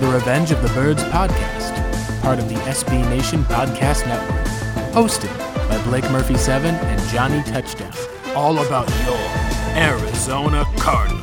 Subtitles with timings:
[0.00, 4.46] The Revenge of the Birds podcast, part of the SB Nation Podcast Network,
[4.92, 5.36] hosted
[5.68, 7.92] by Blake Murphy 7 and Johnny Touchdown.
[8.36, 9.18] All about your
[9.76, 11.17] Arizona Cardinals.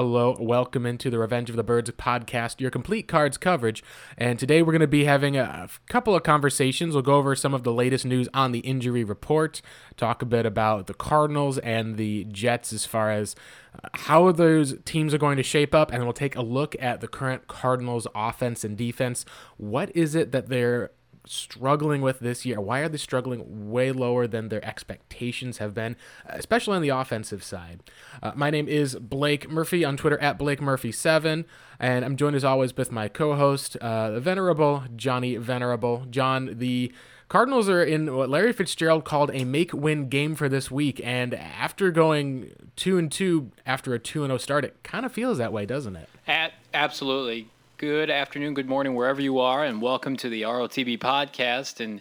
[0.00, 3.82] Hello, welcome into the Revenge of the Birds podcast, your complete cards coverage.
[4.16, 6.94] And today we're going to be having a couple of conversations.
[6.94, 9.60] We'll go over some of the latest news on the injury report,
[9.96, 13.34] talk a bit about the Cardinals and the Jets as far as
[13.74, 17.00] uh, how those teams are going to shape up, and we'll take a look at
[17.00, 19.24] the current Cardinals offense and defense.
[19.56, 20.92] What is it that they're
[21.30, 22.60] struggling with this year?
[22.60, 27.42] Why are they struggling way lower than their expectations have been, especially on the offensive
[27.42, 27.82] side?
[28.22, 31.44] Uh, my name is Blake Murphy on Twitter at Blake Murphy7,
[31.78, 36.06] and I'm joined as always with my co host, uh, the Venerable Johnny Venerable.
[36.10, 36.92] John, the
[37.28, 41.90] Cardinals are in what Larry Fitzgerald called a make-win game for this week, and after
[41.90, 45.36] going two and two after a two and zero oh start, it kind of feels
[45.36, 46.08] that way, doesn't it?
[46.26, 47.48] At, absolutely.
[47.78, 51.78] Good afternoon, good morning, wherever you are, and welcome to the ROTB podcast.
[51.78, 52.00] And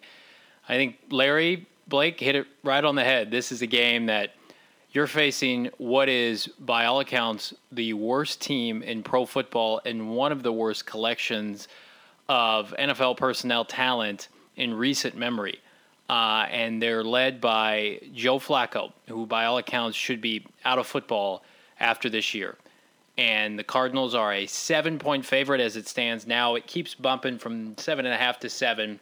[0.67, 3.29] I think Larry Blake hit it right on the head.
[3.29, 4.33] This is a game that
[4.91, 10.31] you're facing what is, by all accounts, the worst team in pro football and one
[10.31, 11.67] of the worst collections
[12.27, 15.59] of NFL personnel talent in recent memory.
[16.09, 20.87] Uh, and they're led by Joe Flacco, who, by all accounts, should be out of
[20.87, 21.43] football
[21.79, 22.57] after this year
[23.17, 26.55] and the Cardinals are a seven point favorite as it stands now.
[26.55, 28.99] It keeps bumping from seven and a half to seven.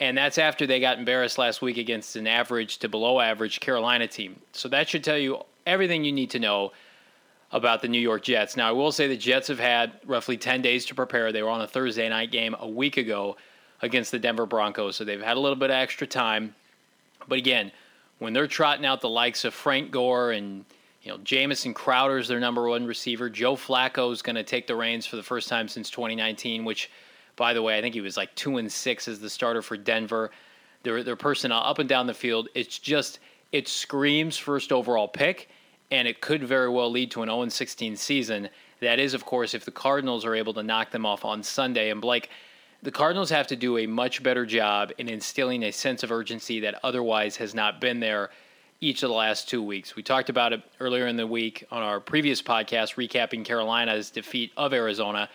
[0.00, 4.08] And that's after they got embarrassed last week against an average to below average Carolina
[4.08, 4.40] team.
[4.52, 6.72] So that should tell you everything you need to know
[7.52, 8.56] about the New York Jets.
[8.56, 11.30] Now, I will say the Jets have had roughly 10 days to prepare.
[11.30, 13.36] They were on a Thursday night game a week ago
[13.82, 16.54] against the Denver Broncos, so they've had a little bit of extra time.
[17.28, 17.70] But again,
[18.18, 20.64] when they're trotting out the likes of Frank Gore and
[21.04, 23.28] you know, Jamison Crowder is their number one receiver.
[23.28, 26.90] Joe Flacco is going to take the reins for the first time since 2019, which,
[27.36, 29.76] by the way, I think he was like two and six as the starter for
[29.76, 30.30] Denver.
[30.82, 33.20] Their their personnel up and down the field, it's just
[33.52, 35.50] it screams first overall pick,
[35.90, 38.48] and it could very well lead to an 0 16 season.
[38.80, 41.90] That is, of course, if the Cardinals are able to knock them off on Sunday.
[41.90, 42.30] And Blake,
[42.82, 46.60] the Cardinals have to do a much better job in instilling a sense of urgency
[46.60, 48.30] that otherwise has not been there
[48.80, 49.96] each of the last two weeks.
[49.96, 54.52] We talked about it earlier in the week on our previous podcast, recapping Carolina's defeat
[54.56, 55.28] of Arizona.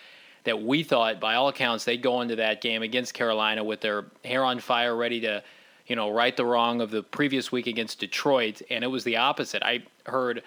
[0.46, 4.06] That we thought, by all accounts, they'd go into that game against Carolina with their
[4.24, 5.44] hair on fire, ready to,
[5.86, 9.18] you know, right the wrong of the previous week against Detroit, and it was the
[9.18, 9.62] opposite.
[9.64, 10.42] I heard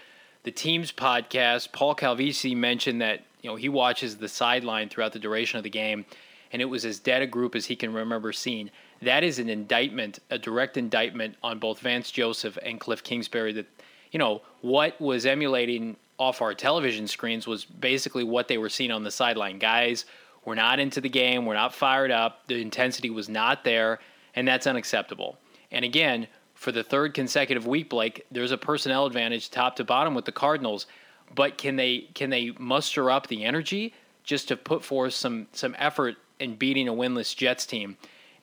[0.44, 1.72] the team's podcast.
[1.72, 5.70] Paul Calvisi mentioned that you know he watches the sideline throughout the duration of the
[5.70, 6.06] game,
[6.52, 8.70] and it was as dead a group as he can remember seeing
[9.02, 13.66] that is an indictment, a direct indictment on both Vance Joseph and Cliff Kingsbury that,
[14.10, 18.92] you know, what was emulating off our television screens was basically what they were seeing
[18.92, 19.58] on the sideline.
[19.58, 20.04] Guys
[20.44, 23.98] were not into the game, we're not fired up, the intensity was not there,
[24.34, 25.38] and that's unacceptable.
[25.70, 30.14] And again, for the third consecutive week, Blake, there's a personnel advantage top to bottom
[30.14, 30.86] with the Cardinals,
[31.34, 35.74] but can they can they muster up the energy just to put forth some some
[35.78, 37.96] effort in beating a winless Jets team?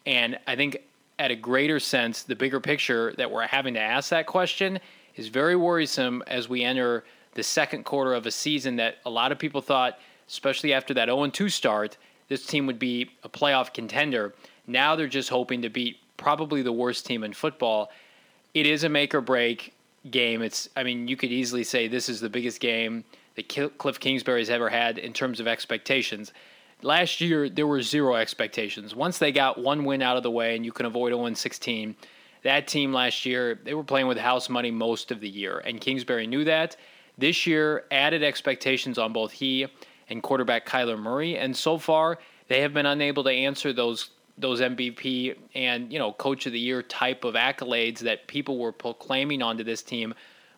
[0.10, 0.78] And I think
[1.20, 4.80] at a greater sense, the bigger picture that we're having to ask that question
[5.16, 7.04] is very worrisome as we enter
[7.36, 11.10] the second quarter of a season that a lot of people thought, especially after that
[11.10, 11.98] 0 2 start,
[12.28, 14.34] this team would be a playoff contender.
[14.66, 17.92] Now they're just hoping to beat probably the worst team in football.
[18.56, 19.76] It is a make or break
[20.10, 20.42] game.
[20.42, 23.04] It's, I mean, you could easily say this is the biggest game
[23.36, 26.34] that Cliff Kingsbury's ever had in terms of expectations
[26.82, 28.96] last year there were zero expectations.
[28.96, 31.96] Once they got one win out of the way and you can avoid 0 16,
[32.44, 35.60] that team last year, they were playing with house money most of the year.
[35.60, 36.78] And Kingsbury knew that.
[37.18, 39.68] This year, added expectations on both he
[40.10, 41.38] and quarterback Kyler Murray.
[41.38, 42.18] And so far,
[42.48, 46.60] they have been unable to answer those those MVP and you know coach of the
[46.60, 50.14] year type of accolades that people were proclaiming onto this team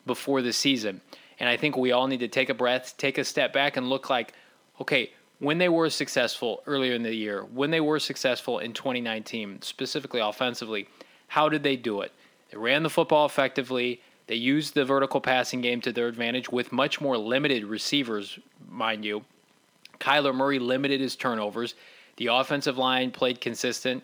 [0.06, 1.02] before the season.
[1.40, 3.90] And I think we all need to take a breath, take a step back, and
[3.90, 4.34] look like,
[4.80, 9.64] okay, when they were successful earlier in the year, when they were successful in 2019,
[9.64, 10.88] specifically offensively,
[11.30, 12.12] how did they do it?
[12.52, 14.02] They ran the football effectively.
[14.28, 18.38] They used the vertical passing game to their advantage with much more limited receivers,
[18.70, 19.26] mind you.
[20.00, 21.74] Kyler Murray limited his turnovers.
[22.18, 24.04] The offensive line played consistent.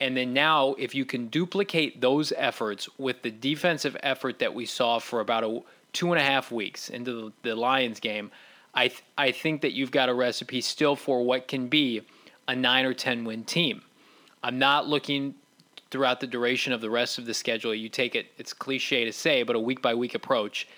[0.00, 4.64] And then now, if you can duplicate those efforts with the defensive effort that we
[4.64, 5.60] saw for about a
[5.92, 8.30] two and a half weeks into the, the Lions game,
[8.74, 12.02] I th- I think that you've got a recipe still for what can be
[12.46, 13.82] a nine or ten win team.
[14.42, 15.34] I'm not looking
[15.90, 17.74] throughout the duration of the rest of the schedule.
[17.74, 20.68] You take it, it's cliche to say, but a week by week approach.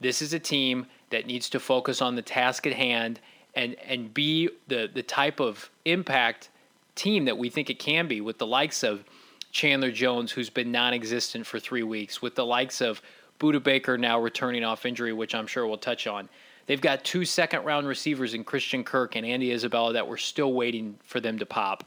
[0.00, 3.20] This is a team that needs to focus on the task at hand
[3.54, 6.48] and, and be the, the type of impact
[6.94, 9.04] team that we think it can be with the likes of
[9.52, 13.00] Chandler Jones, who's been non existent for three weeks, with the likes of
[13.38, 16.28] Budda Baker now returning off injury, which I'm sure we'll touch on.
[16.66, 20.52] They've got two second round receivers in Christian Kirk and Andy Isabella that we're still
[20.52, 21.84] waiting for them to pop.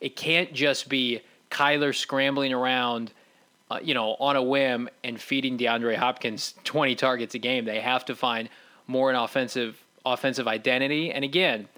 [0.00, 3.12] It can't just be Kyler scrambling around,
[3.70, 7.64] uh, you know, on a whim and feeding DeAndre Hopkins 20 targets a game.
[7.64, 8.48] They have to find
[8.86, 11.12] more an offensive offensive identity.
[11.12, 11.68] And again,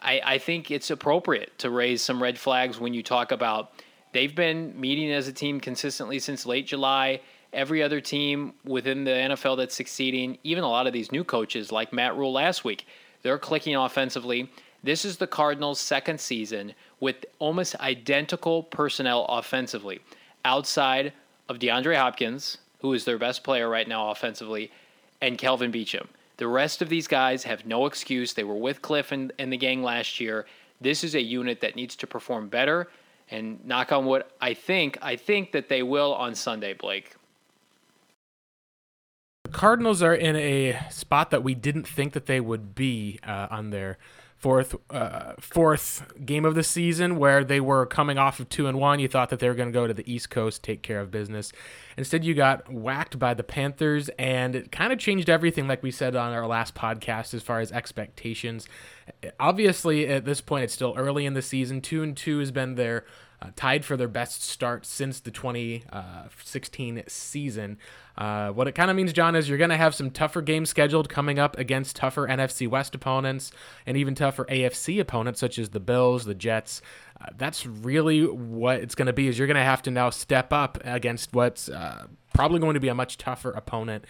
[0.00, 3.72] I, I think it's appropriate to raise some red flags when you talk about
[4.12, 7.20] they've been meeting as a team consistently since late July
[7.54, 11.72] every other team within the NFL that's succeeding, even a lot of these new coaches
[11.72, 12.86] like Matt Rhule last week,
[13.22, 14.50] they're clicking offensively.
[14.82, 20.00] This is the Cardinals' second season with almost identical personnel offensively,
[20.44, 21.12] outside
[21.48, 24.70] of DeAndre Hopkins, who is their best player right now offensively,
[25.22, 26.06] and Kelvin Beachum.
[26.36, 28.34] The rest of these guys have no excuse.
[28.34, 30.46] They were with Cliff and, and the gang last year.
[30.80, 32.88] This is a unit that needs to perform better.
[33.30, 37.16] And knock on wood, I think I think that they will on Sunday, Blake.
[39.54, 43.70] Cardinals are in a spot that we didn't think that they would be uh, on
[43.70, 43.98] their
[44.36, 48.80] fourth uh, fourth game of the season, where they were coming off of two and
[48.80, 48.98] one.
[48.98, 51.12] You thought that they were going to go to the East Coast, take care of
[51.12, 51.52] business.
[51.96, 55.92] Instead, you got whacked by the Panthers, and it kind of changed everything, like we
[55.92, 58.66] said on our last podcast, as far as expectations.
[59.38, 61.80] Obviously, at this point, it's still early in the season.
[61.80, 63.04] Two and two has been their
[63.40, 67.78] uh, tied for their best start since the 2016 uh, season.
[68.16, 70.70] Uh, what it kind of means, John, is you're going to have some tougher games
[70.70, 73.50] scheduled coming up against tougher NFC West opponents
[73.86, 76.80] and even tougher AFC opponents such as the Bills, the Jets.
[77.20, 79.26] Uh, that's really what it's going to be.
[79.26, 82.80] Is you're going to have to now step up against what's uh, probably going to
[82.80, 84.04] be a much tougher opponent.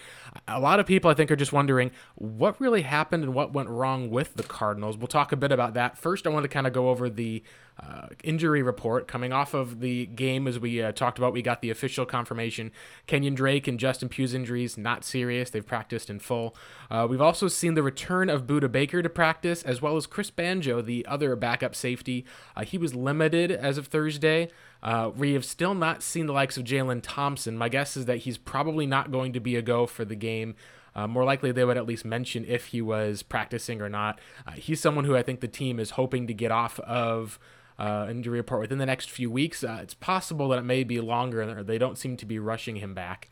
[0.49, 3.69] A lot of people, I think, are just wondering what really happened and what went
[3.69, 4.99] wrong with the Cardinals.
[4.99, 5.97] We'll talk a bit about that.
[5.97, 7.43] First, I want to kind of go over the
[7.81, 11.33] uh, injury report coming off of the game, as we uh, talked about.
[11.33, 12.71] We got the official confirmation:
[13.07, 15.51] Kenyon Drake and Justin Pugh's injuries not serious.
[15.51, 16.55] They've practiced in full.
[16.91, 20.31] Uh, we've also seen the return of Budda Baker to practice, as well as Chris
[20.31, 22.25] Banjo, the other backup safety.
[22.57, 24.49] Uh, he was limited as of Thursday.
[24.83, 27.57] Uh, we have still not seen the likes of Jalen Thompson.
[27.57, 30.55] My guess is that he's probably not going to be a go for the game.
[30.95, 34.21] Uh, more likely, they would at least mention if he was practicing or not.
[34.47, 37.39] Uh, he's someone who I think the team is hoping to get off of
[37.79, 39.65] uh, injury report within the next few weeks.
[39.65, 42.95] Uh, it's possible that it may be longer, they don't seem to be rushing him
[42.95, 43.29] back.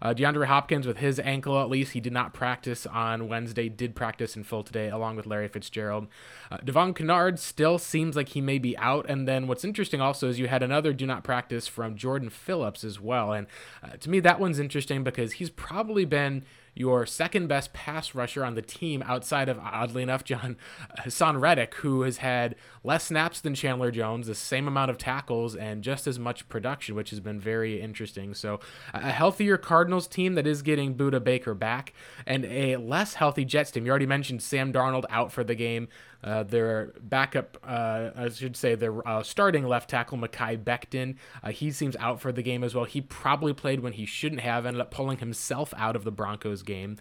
[0.00, 3.94] Uh, DeAndre Hopkins, with his ankle at least, he did not practice on Wednesday, did
[3.94, 6.06] practice in full today, along with Larry Fitzgerald.
[6.50, 9.06] Uh, Devon Kennard still seems like he may be out.
[9.08, 12.84] And then what's interesting also is you had another do not practice from Jordan Phillips
[12.84, 13.32] as well.
[13.32, 13.46] And
[13.82, 16.44] uh, to me, that one's interesting because he's probably been
[16.76, 20.58] your second best pass rusher on the team outside of, oddly enough, John
[21.00, 25.56] Haason Reddick, who has had less snaps than Chandler Jones, the same amount of tackles,
[25.56, 28.34] and just as much production, which has been very interesting.
[28.34, 28.60] So,
[28.92, 31.94] a healthier Cardinals team that is getting Budda Baker back,
[32.26, 33.86] and a less healthy Jets team.
[33.86, 35.88] You already mentioned Sam Darnold out for the game.
[36.26, 41.14] Uh, their backup, uh, I should say, their uh, starting left tackle, Mekhi Becton,
[41.44, 42.84] uh, he seems out for the game as well.
[42.84, 46.64] He probably played when he shouldn't have, ended up pulling himself out of the Broncos
[46.64, 46.96] game.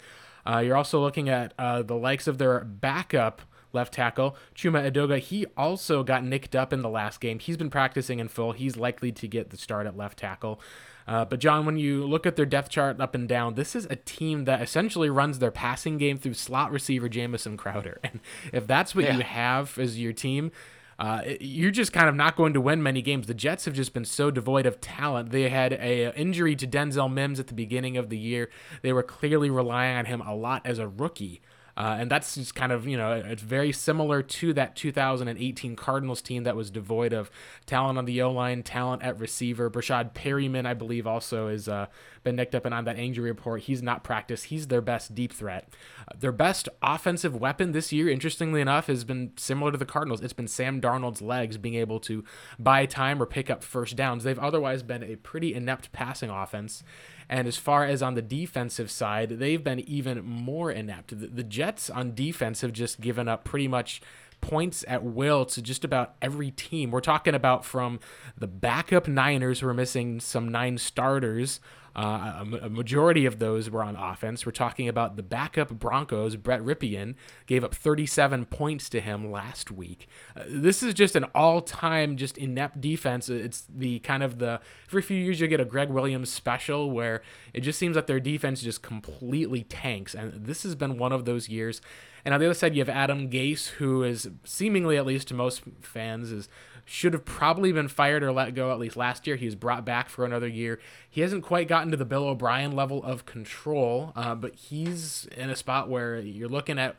[0.48, 3.41] Uh, you're also looking at uh, the likes of their backup
[3.75, 7.38] left tackle, Chuma Edoga, He also got nicked up in the last game.
[7.38, 8.53] He's been practicing in full.
[8.53, 10.60] He's likely to get the start at left tackle.
[11.08, 13.86] Uh, but John, when you look at their depth chart up and down, this is
[13.89, 18.00] a team that essentially runs their passing game through slot receiver Jamison Crowder.
[18.15, 18.20] And
[18.53, 19.17] if that's what yeah.
[19.17, 20.51] you have as your team,
[20.98, 23.27] uh, you're just kind of not going to win many games.
[23.27, 25.32] The Jets have just been so devoid of talent.
[25.32, 28.50] They had a injury to Denzel Mims at the beginning of the year.
[28.82, 31.41] They were clearly relying on him a lot as a rookie.
[31.77, 36.22] Uh, and that's just kind of, you know, it's very similar to that 2018 Cardinals
[36.22, 37.29] team that was devoid of
[37.65, 39.70] talent on the O line, talent at receiver.
[39.70, 41.88] Breshad Perriman, I believe, also has uh,
[42.24, 43.63] been nicked up and on that injury report.
[43.63, 44.46] He's not practiced.
[44.46, 45.67] He's their best deep threat.
[46.08, 50.22] Uh, their best offensive weapon this year, interestingly enough, has been similar to the Cardinals.
[50.22, 52.24] It's been Sam Darnold's legs being able to
[52.58, 54.24] buy time or pick up first downs.
[54.24, 56.84] They've otherwise been a pretty inept passing offense.
[57.29, 61.20] And as far as on the defensive side, they've been even more inept.
[61.20, 64.01] The, the Jets on defense have just given up pretty much
[64.41, 66.91] points at will to just about every team.
[66.91, 68.00] We're talking about from
[68.38, 71.60] the backup Niners who are missing some nine starters
[71.95, 74.45] uh, a, majority of those were on offense.
[74.45, 76.35] We're talking about the backup Broncos.
[76.35, 80.09] Brett Rypien gave up 37 points to him last week.
[80.35, 83.29] Uh, this is just an all-time just inept defense.
[83.29, 84.59] It's the kind of the
[84.89, 87.21] every few years you get a Gregg Williams special where
[87.53, 91.23] it just seems that their defense just completely tanks, and this has been one of
[91.23, 91.81] those years.
[92.25, 95.35] And on the other side, you have Adam Gase, who is seemingly, at least to
[95.35, 96.49] most fans, is
[96.85, 99.35] should have probably been fired or let go at least last year.
[99.35, 100.79] He was brought back for another year.
[101.09, 105.49] He hasn't quite gotten to the Bill O'Brien level of control, uh, but he's in
[105.49, 106.95] a spot where you're looking at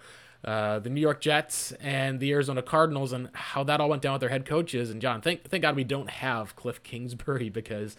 [0.47, 4.13] uh, the New York Jets and the Arizona Cardinals and how that all went down
[4.13, 4.91] with their head coaches.
[4.91, 7.97] And John, thank thank God we don't have Cliff Kingsbury because,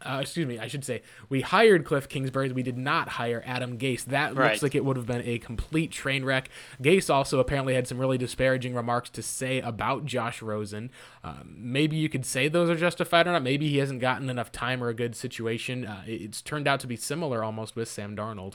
[0.00, 2.50] uh, excuse me, I should say we hired Cliff Kingsbury.
[2.50, 4.06] We did not hire Adam Gase.
[4.06, 4.52] That right.
[4.52, 6.48] looks like it would have been a complete train wreck.
[6.82, 10.90] Gase also apparently had some really disparaging remarks to say about Josh Rosen.
[11.22, 13.42] Um, maybe you could say those are justified or not.
[13.42, 15.86] Maybe he hasn't gotten enough time or a good situation.
[15.86, 18.54] Uh, it's turned out to be similar almost with Sam Darnold.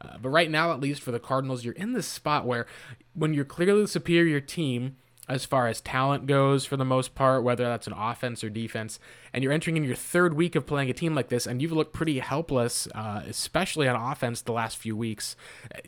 [0.00, 2.66] Uh, but right now, at least for the Cardinals, you're in this spot where
[3.14, 4.96] when you're clearly the superior team,
[5.28, 8.98] as far as talent goes for the most part, whether that's an offense or defense.
[9.32, 11.72] And you're entering in your third week of playing a team like this, and you've
[11.72, 15.36] looked pretty helpless, uh, especially on offense the last few weeks.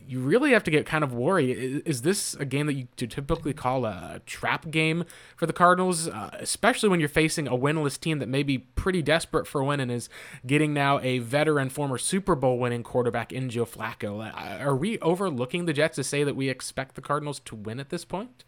[0.07, 1.57] You really have to get kind of worried.
[1.57, 5.05] Is, is this a game that you typically call a trap game
[5.37, 9.01] for the Cardinals, uh, especially when you're facing a winless team that may be pretty
[9.01, 10.11] desperate for a win and is
[10.47, 14.21] getting now a veteran, former Super Bowl winning quarterback in Joe Flacco?
[14.21, 17.81] Uh, are we overlooking the Jets to say that we expect the Cardinals to win
[17.81, 18.45] at this point?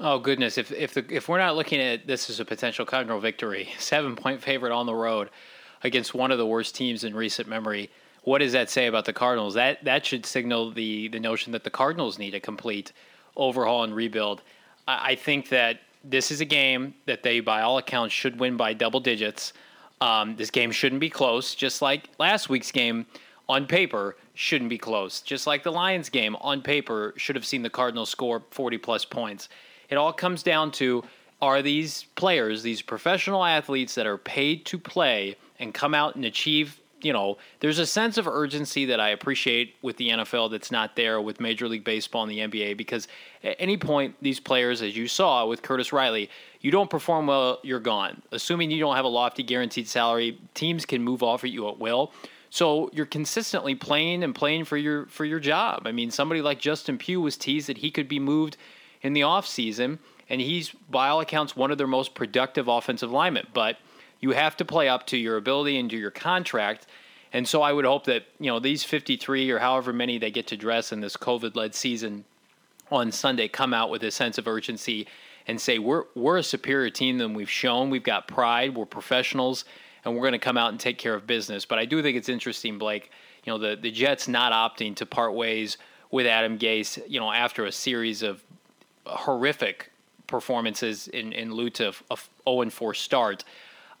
[0.00, 0.58] Oh goodness!
[0.58, 4.14] If if the, if we're not looking at this as a potential Cardinal victory, seven
[4.14, 5.30] point favorite on the road
[5.82, 7.90] against one of the worst teams in recent memory,
[8.22, 9.54] what does that say about the Cardinals?
[9.54, 12.92] That that should signal the the notion that the Cardinals need a complete
[13.36, 14.42] overhaul and rebuild.
[14.86, 18.56] I, I think that this is a game that they, by all accounts, should win
[18.56, 19.52] by double digits.
[20.00, 23.04] Um, this game shouldn't be close, just like last week's game
[23.48, 25.20] on paper shouldn't be close.
[25.22, 29.04] Just like the Lions game on paper should have seen the Cardinals score 40 plus
[29.04, 29.48] points.
[29.88, 31.04] It all comes down to
[31.40, 36.24] are these players, these professional athletes that are paid to play and come out and
[36.24, 40.72] achieve, you know, there's a sense of urgency that I appreciate with the NFL that's
[40.72, 43.06] not there with Major League Baseball and the NBA because
[43.44, 46.28] at any point, these players, as you saw with Curtis Riley,
[46.60, 48.20] you don't perform well, you're gone.
[48.32, 51.78] Assuming you don't have a lofty guaranteed salary, teams can move off at you at
[51.78, 52.12] will.
[52.50, 55.86] So you're consistently playing and playing for your for your job.
[55.86, 58.56] I mean, somebody like Justin Pugh was teased that he could be moved
[59.02, 63.46] in the offseason, and he's, by all accounts, one of their most productive offensive linemen.
[63.52, 63.78] But
[64.20, 66.86] you have to play up to your ability and to your contract.
[67.32, 70.46] And so I would hope that, you know, these 53 or however many they get
[70.48, 72.24] to dress in this COVID led season
[72.90, 75.06] on Sunday come out with a sense of urgency
[75.46, 77.90] and say, we're, we're a superior team than we've shown.
[77.90, 79.64] We've got pride, we're professionals,
[80.04, 81.64] and we're going to come out and take care of business.
[81.64, 83.10] But I do think it's interesting, Blake,
[83.44, 85.78] you know, the, the Jets not opting to part ways
[86.10, 88.42] with Adam Gase, you know, after a series of
[89.08, 89.90] horrific
[90.26, 93.44] performances in, in lieu to a 0 4 start.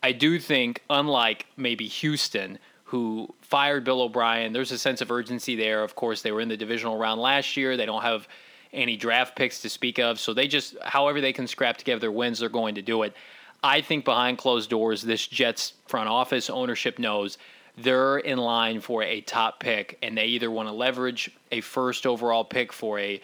[0.02, 5.56] I do think, unlike maybe Houston, who fired Bill O'Brien, there's a sense of urgency
[5.56, 5.82] there.
[5.82, 7.76] Of course, they were in the divisional round last year.
[7.76, 8.28] They don't have
[8.72, 10.20] any draft picks to speak of.
[10.20, 13.14] So they just, however they can scrap together their wins, they're going to do it.
[13.62, 17.38] I think behind closed doors, this Jets front office ownership knows
[17.76, 22.06] they're in line for a top pick, and they either want to leverage a first
[22.06, 23.20] overall pick for a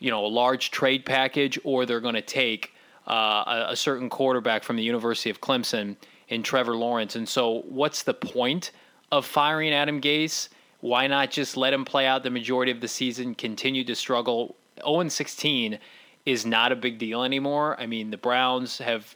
[0.00, 2.74] you know a large trade package, or they're going to take
[3.06, 5.96] uh, a, a, certain quarterback from the University of Clemson
[6.28, 7.16] in Trevor Lawrence.
[7.16, 8.72] And so, what's the point
[9.12, 10.48] of firing Adam Gase?
[10.80, 14.56] Why not just let him play out the majority of the season, continue to struggle?
[14.82, 15.78] 0 16
[16.26, 17.78] is not a big deal anymore.
[17.78, 19.14] I mean, the Browns have,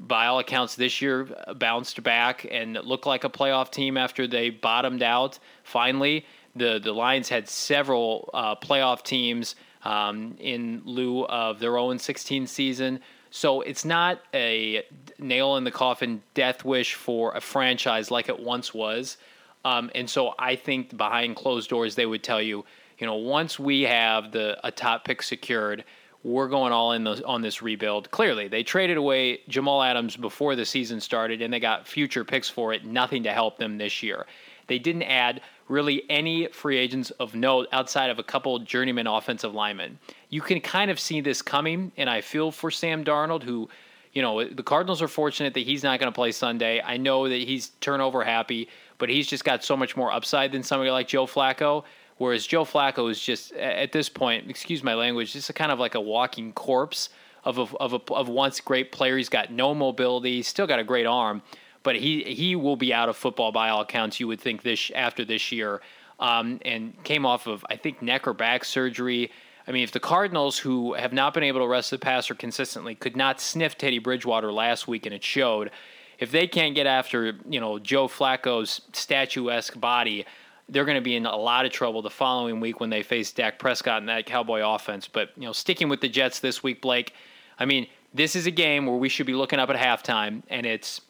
[0.00, 4.50] by all accounts, this year bounced back and looked like a playoff team after they
[4.50, 5.38] bottomed out.
[5.62, 6.24] Finally,
[6.56, 12.46] the the Lions had several uh, playoff teams um, in lieu of their own 16
[12.46, 13.00] season.
[13.30, 14.84] So it's not a
[15.18, 19.16] nail in the coffin death wish for a franchise like it once was.
[19.64, 22.64] Um, and so I think behind closed doors, they would tell you,
[22.98, 25.84] you know, once we have the a top pick secured,
[26.22, 28.10] we're going all in on this rebuild.
[28.10, 32.48] Clearly, they traded away Jamal Adams before the season started, and they got future picks
[32.48, 32.84] for it.
[32.84, 34.26] Nothing to help them this year.
[34.66, 39.54] They didn't add really any free agents of note outside of a couple journeyman offensive
[39.54, 39.98] linemen.
[40.28, 43.68] You can kind of see this coming, and I feel for Sam Darnold, who,
[44.12, 46.82] you know, the Cardinals are fortunate that he's not going to play Sunday.
[46.84, 48.68] I know that he's turnover happy,
[48.98, 51.84] but he's just got so much more upside than somebody like Joe Flacco.
[52.18, 55.80] Whereas Joe Flacco is just at this point, excuse my language, just a kind of
[55.80, 57.08] like a walking corpse
[57.44, 59.16] of a, of a, of once great player.
[59.16, 61.42] He's got no mobility, still got a great arm,
[61.84, 64.18] but he he will be out of football by all accounts.
[64.18, 65.80] You would think this after this year,
[66.18, 69.30] um, and came off of I think neck or back surgery.
[69.68, 72.94] I mean, if the Cardinals, who have not been able to rest the passer consistently,
[72.94, 75.70] could not sniff Teddy Bridgewater last week, and it showed,
[76.18, 80.26] if they can't get after you know Joe Flacco's statuesque body,
[80.68, 83.30] they're going to be in a lot of trouble the following week when they face
[83.30, 85.06] Dak Prescott and that Cowboy offense.
[85.06, 87.12] But you know, sticking with the Jets this week, Blake.
[87.58, 90.66] I mean, this is a game where we should be looking up at halftime, and
[90.66, 91.00] it's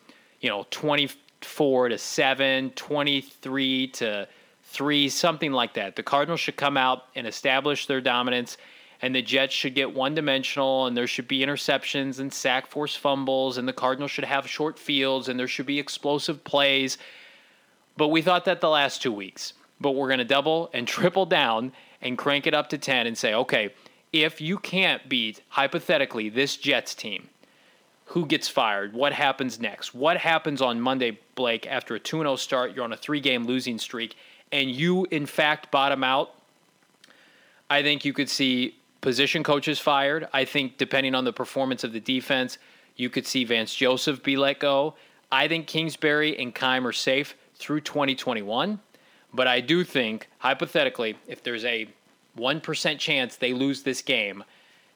[0.45, 4.29] you know 24 to seven, 23 to
[4.65, 5.97] three, something like that.
[5.97, 8.59] The Cardinals should come out and establish their dominance,
[9.01, 12.95] and the Jets should get one dimensional, and there should be interceptions and sack force
[12.95, 16.99] fumbles, and the Cardinals should have short fields, and there should be explosive plays.
[17.97, 19.55] But we thought that the last two weeks.
[19.81, 21.73] But we're going to double and triple down
[22.03, 23.73] and crank it up to 10 and say, okay,
[24.13, 27.31] if you can't beat, hypothetically, this Jets team,
[28.07, 28.93] who gets fired?
[28.93, 29.95] What happens next?
[29.95, 32.75] What happens on Monday, Blake, after a 2 0 start?
[32.75, 34.17] You're on a three game losing streak
[34.55, 36.33] and you in fact bottom out,
[37.69, 40.29] I think you could see position coaches fired.
[40.33, 42.59] I think depending on the performance of the defense,
[42.97, 44.95] you could see Vance Joseph be let go.
[45.33, 48.79] I think Kingsbury and Keim are safe through 2021.
[49.33, 51.89] But I do think, hypothetically, if there's a
[52.39, 54.45] 1% chance they lose this game,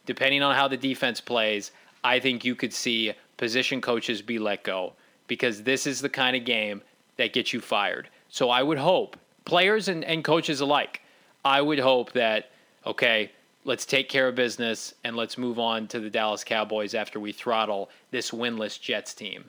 [0.07, 1.73] depending on how the defense plays,
[2.05, 4.93] I think you could see position coaches be let go
[5.26, 6.83] because this is the kind of game
[7.17, 8.09] that gets you fired.
[8.28, 11.02] So I would hope players and, and coaches alike.
[11.45, 12.50] I would hope that,
[12.87, 13.31] okay,
[13.64, 17.33] let's take care of business and let's move on to the Dallas Cowboys after we
[17.33, 19.45] throttle this winless Jets team.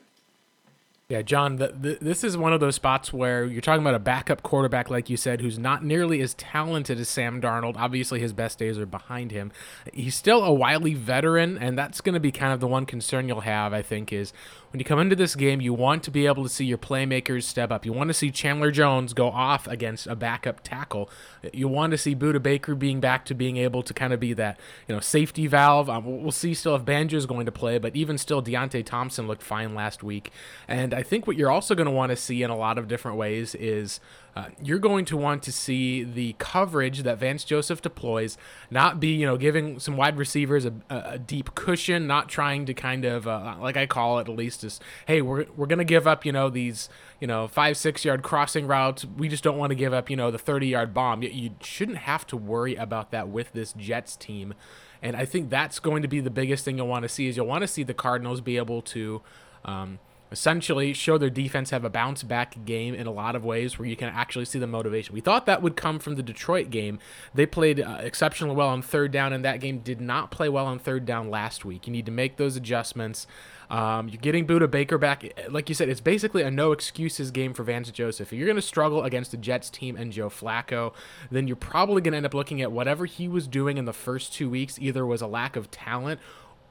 [1.11, 3.99] Yeah, John, the, the, this is one of those spots where you're talking about a
[3.99, 7.77] backup quarterback, like you said, who's not nearly as talented as Sam Darnold.
[7.77, 9.51] Obviously, his best days are behind him.
[9.91, 13.27] He's still a wily veteran, and that's going to be kind of the one concern
[13.27, 14.33] you'll have, I think, is
[14.71, 17.43] when you come into this game, you want to be able to see your playmakers
[17.43, 17.85] step up.
[17.85, 21.09] You want to see Chandler Jones go off against a backup tackle.
[21.51, 24.33] You want to see Budda Baker being back to being able to kind of be
[24.33, 25.89] that you know safety valve.
[25.89, 29.27] Um, we'll see still if Banjo is going to play, but even still, Deionte Thompson
[29.27, 30.31] looked fine last week.
[30.67, 32.87] And I think what you're also going to want to see in a lot of
[32.87, 33.99] different ways is
[34.35, 38.37] uh, you're going to want to see the coverage that Vance Joseph deploys
[38.69, 42.73] not be, you know, giving some wide receivers a, a deep cushion, not trying to
[42.73, 45.85] kind of, uh, like I call it at least, is hey, we're, we're going to
[45.85, 46.89] give up, you know, these,
[47.19, 49.05] you know, five, six yard crossing routes.
[49.05, 51.23] We just don't want to give up, you know, the 30 yard bomb.
[51.23, 54.53] You, you shouldn't have to worry about that with this Jets team.
[55.01, 57.37] And I think that's going to be the biggest thing you'll want to see is
[57.37, 59.21] you'll want to see the Cardinals be able to,
[59.65, 59.99] um,
[60.31, 63.87] essentially show their defense have a bounce back game in a lot of ways where
[63.87, 65.13] you can actually see the motivation.
[65.13, 66.99] We thought that would come from the Detroit game.
[67.33, 70.65] They played uh, exceptionally well on third down, and that game did not play well
[70.65, 71.87] on third down last week.
[71.87, 73.27] You need to make those adjustments.
[73.69, 75.23] Um, you're getting Budda Baker back.
[75.49, 78.33] Like you said, it's basically a no excuses game for Vance Joseph.
[78.33, 80.93] If you're going to struggle against the Jets team and Joe Flacco,
[81.29, 83.93] then you're probably going to end up looking at whatever he was doing in the
[83.93, 86.19] first two weeks either was a lack of talent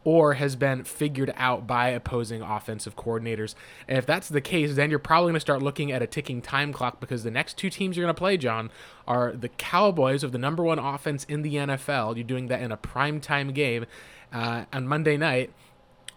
[0.09, 3.55] or has been figured out by opposing offensive coordinators.
[3.87, 6.41] And if that's the case, then you're probably going to start looking at a ticking
[6.41, 8.71] time clock because the next two teams you're going to play, John,
[9.07, 12.17] are the Cowboys of the number one offense in the NFL.
[12.17, 13.85] You're doing that in a primetime game
[14.33, 15.53] uh, on Monday night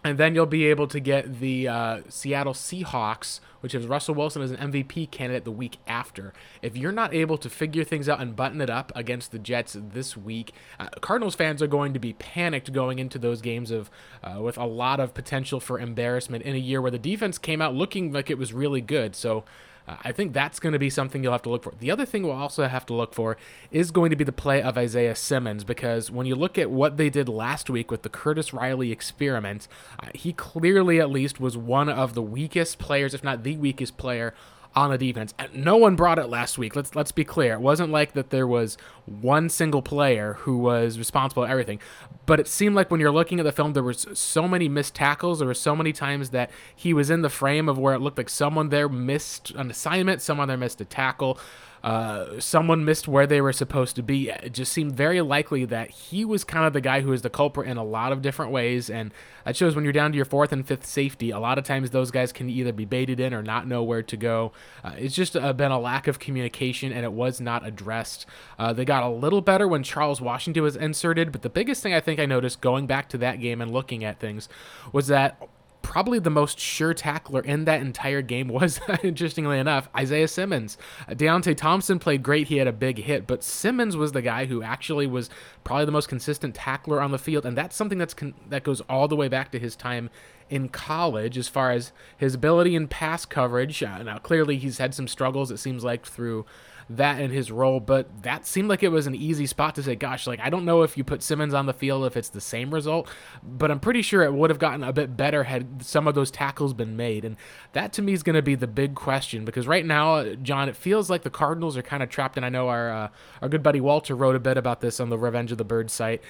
[0.04, 4.42] and then you'll be able to get the uh, Seattle Seahawks, which has Russell Wilson
[4.42, 6.32] as an MVP candidate the week after.
[6.60, 9.76] If you're not able to figure things out and button it up against the Jets
[9.78, 13.90] this week, uh, Cardinals fans are going to be panicked going into those games of
[14.24, 17.62] uh, with a lot of potential for embarrassment in a year where the defense came
[17.62, 19.14] out looking like it was really good.
[19.14, 19.44] So
[19.92, 21.74] uh, I think that's going to be something you'll have to look for.
[21.78, 23.36] The other thing we'll also have to look for
[23.70, 26.96] is going to be the play of Isaiah Simmons because when you look at what
[26.96, 29.68] they did last week with the Curtis Riley experiment,
[30.00, 33.96] uh, he clearly at least was one of the weakest players, if not the weakest
[33.96, 34.34] player
[34.74, 35.34] on the defense.
[35.38, 36.74] And no one brought it last week.
[36.76, 37.54] Let's let's be clear.
[37.54, 41.80] It wasn't like that there was one single player who was responsible for everything.
[42.24, 44.94] But it seemed like when you're looking at the film, there was so many missed
[44.94, 45.38] tackles.
[45.40, 48.18] There were so many times that he was in the frame of where it looked
[48.18, 51.38] like someone there missed an assignment, someone there missed a tackle.
[51.82, 54.30] Uh, someone missed where they were supposed to be.
[54.30, 57.30] It just seemed very likely that he was kind of the guy who was the
[57.30, 58.88] culprit in a lot of different ways.
[58.88, 59.12] And
[59.44, 61.90] that shows when you're down to your fourth and fifth safety, a lot of times
[61.90, 64.52] those guys can either be baited in or not know where to go.
[64.84, 68.26] Uh, it's just uh, been a lack of communication and it was not addressed.
[68.58, 71.92] Uh, they got a little better when Charles Washington was inserted, but the biggest thing
[71.92, 74.48] I think I noticed going back to that game and looking at things
[74.92, 75.48] was that
[75.92, 80.78] probably the most sure tackler in that entire game was, interestingly enough, Isaiah Simmons.
[81.06, 82.48] Uh, Deionte Thompson played great.
[82.48, 85.28] He had a big hit, but Simmons was the guy who actually was
[85.64, 88.80] probably the most consistent tackler on the field, and that's something that's con- that goes
[88.88, 90.08] all the way back to his time
[90.48, 93.82] in college as far as his ability in pass coverage.
[93.82, 96.46] Uh, now, clearly, he's had some struggles, it seems like, through
[96.90, 99.94] that in his role, but that seemed like it was an easy spot to say,
[99.94, 102.40] gosh, like I don't know if you put Simmons on the field if it's the
[102.40, 103.08] same result,
[103.42, 106.30] but I'm pretty sure it would have gotten a bit better had some of those
[106.30, 107.24] tackles been made.
[107.24, 107.36] And
[107.72, 110.76] that to me is going to be the big question because right now, John, it
[110.76, 112.36] feels like the Cardinals are kind of trapped.
[112.36, 113.08] And I know our uh,
[113.40, 115.92] our good buddy Walter wrote a bit about this on the Revenge of the Birds
[115.92, 116.22] site.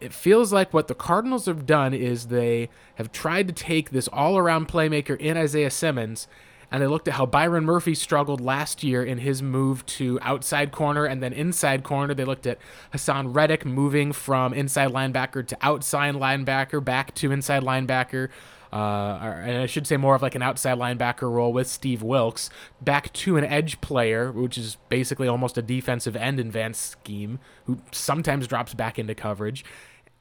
[0.00, 4.08] It feels like what the Cardinals have done is they have tried to take this
[4.08, 6.28] all around playmaker in Isaiah Simmons
[6.70, 10.72] and they looked at how Byron Murphy struggled last year in his move to outside
[10.72, 12.14] corner and then inside corner.
[12.14, 12.58] They looked at
[12.94, 18.28] Haason Reddick moving from inside linebacker to outside linebacker, back to inside linebacker.
[18.72, 22.50] Uh, and I should say more of like an outside linebacker role with Steve Wilks,
[22.80, 27.40] back to an edge player, which is basically almost a defensive end in Vance's scheme,
[27.64, 29.64] who sometimes drops back into coverage.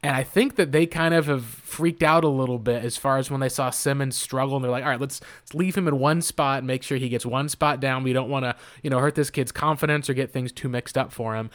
[0.01, 3.17] And I think that they kind of have freaked out a little bit as far
[3.17, 5.89] as when they saw Simmons struggle and they're like, all right, let's, let's leave him
[5.89, 8.03] in one spot and make sure he gets one spot down.
[8.03, 10.97] We don't want to, you know, hurt this kid's confidence or get things too mixed
[10.97, 11.49] up for him.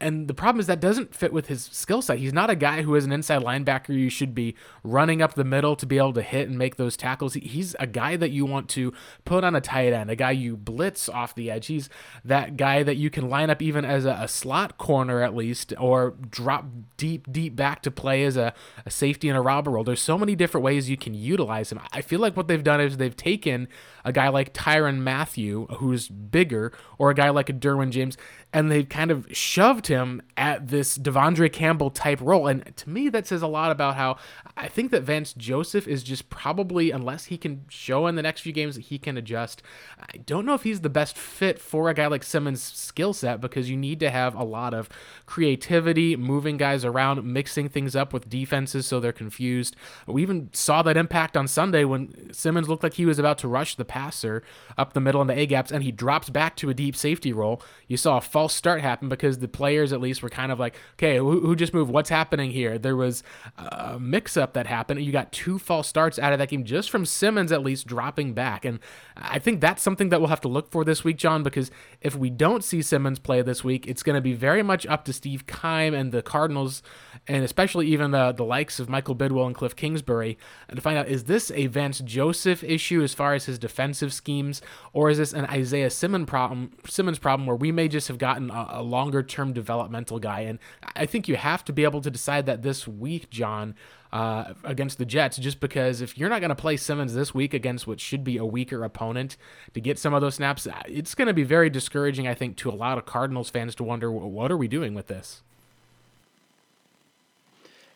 [0.00, 2.18] And the problem is that doesn't fit with his skill set.
[2.18, 5.44] He's not a guy who is an inside linebacker you should be running up the
[5.44, 7.34] middle to be able to hit and make those tackles.
[7.34, 8.92] He's a guy that you want to
[9.24, 11.66] put on a tight end, a guy you blitz off the edge.
[11.66, 11.88] He's
[12.24, 15.72] that guy that you can line up even as a, a slot corner at least,
[15.78, 18.52] or drop deep, deep back to play as a,
[18.84, 19.84] a safety in a robber role.
[19.84, 21.80] There's so many different ways you can utilize him.
[21.92, 23.68] I feel like what they've done is they've taken
[24.06, 28.16] a guy like Tyrann Mathieu, who's bigger, or a guy like a Derwin James,
[28.52, 32.46] and they've kind of shoved him at this De'Vondre Campbell type role.
[32.46, 34.16] And to me, that says a lot about how
[34.56, 38.42] I think that Vance Joseph is just probably, unless he can show in the next
[38.42, 39.60] few games that he can adjust,
[39.98, 43.40] I don't know if he's the best fit for a guy like Simmons' skill set
[43.40, 44.88] because you need to have a lot of
[45.26, 49.74] creativity, moving guys around, mixing things up with defenses so they're confused.
[50.06, 53.48] We even saw that impact on Sunday when Simmons looked like he was about to
[53.48, 54.42] rush the passer
[54.76, 57.32] up the middle in the A gaps and he drops back to a deep safety
[57.32, 57.62] role.
[57.88, 60.76] You saw a false start happen because the players at least were kind of like,
[60.94, 61.90] okay, who, who just moved?
[61.90, 62.78] What's happening here?
[62.78, 63.22] There was
[63.56, 65.00] a mix up that happened.
[65.00, 68.34] You got two false starts out of that game just from Simmons at least dropping
[68.34, 68.66] back.
[68.66, 68.80] And
[69.16, 71.70] I think that's something that we'll have to look for this week, John, because
[72.02, 75.06] if we don't see Simmons play this week, it's going to be very much up
[75.06, 76.82] to Steve Keim and the Cardinals,
[77.26, 80.36] and especially even the, the likes of Michael Bidwill and Cliff Kingsbury,
[80.74, 84.62] to find out is this a Vance Joseph issue as far as his defensive schemes,
[84.92, 88.50] or is this an Isaiah Simmons problem, Simmons problem where we may just have gotten
[88.50, 90.40] a, a longer term developmental guy?
[90.40, 90.58] And
[90.96, 93.74] I think you have to be able to decide that this week, John
[94.12, 97.54] uh, against the Jets, just because if you're not going to play Simmons this week
[97.54, 99.36] against what should be a weaker opponent
[99.74, 102.56] to get some of those snaps, uh, it's going to be very discouraging, I think,
[102.58, 105.42] to a lot of Cardinals fans to wonder what are we doing with this.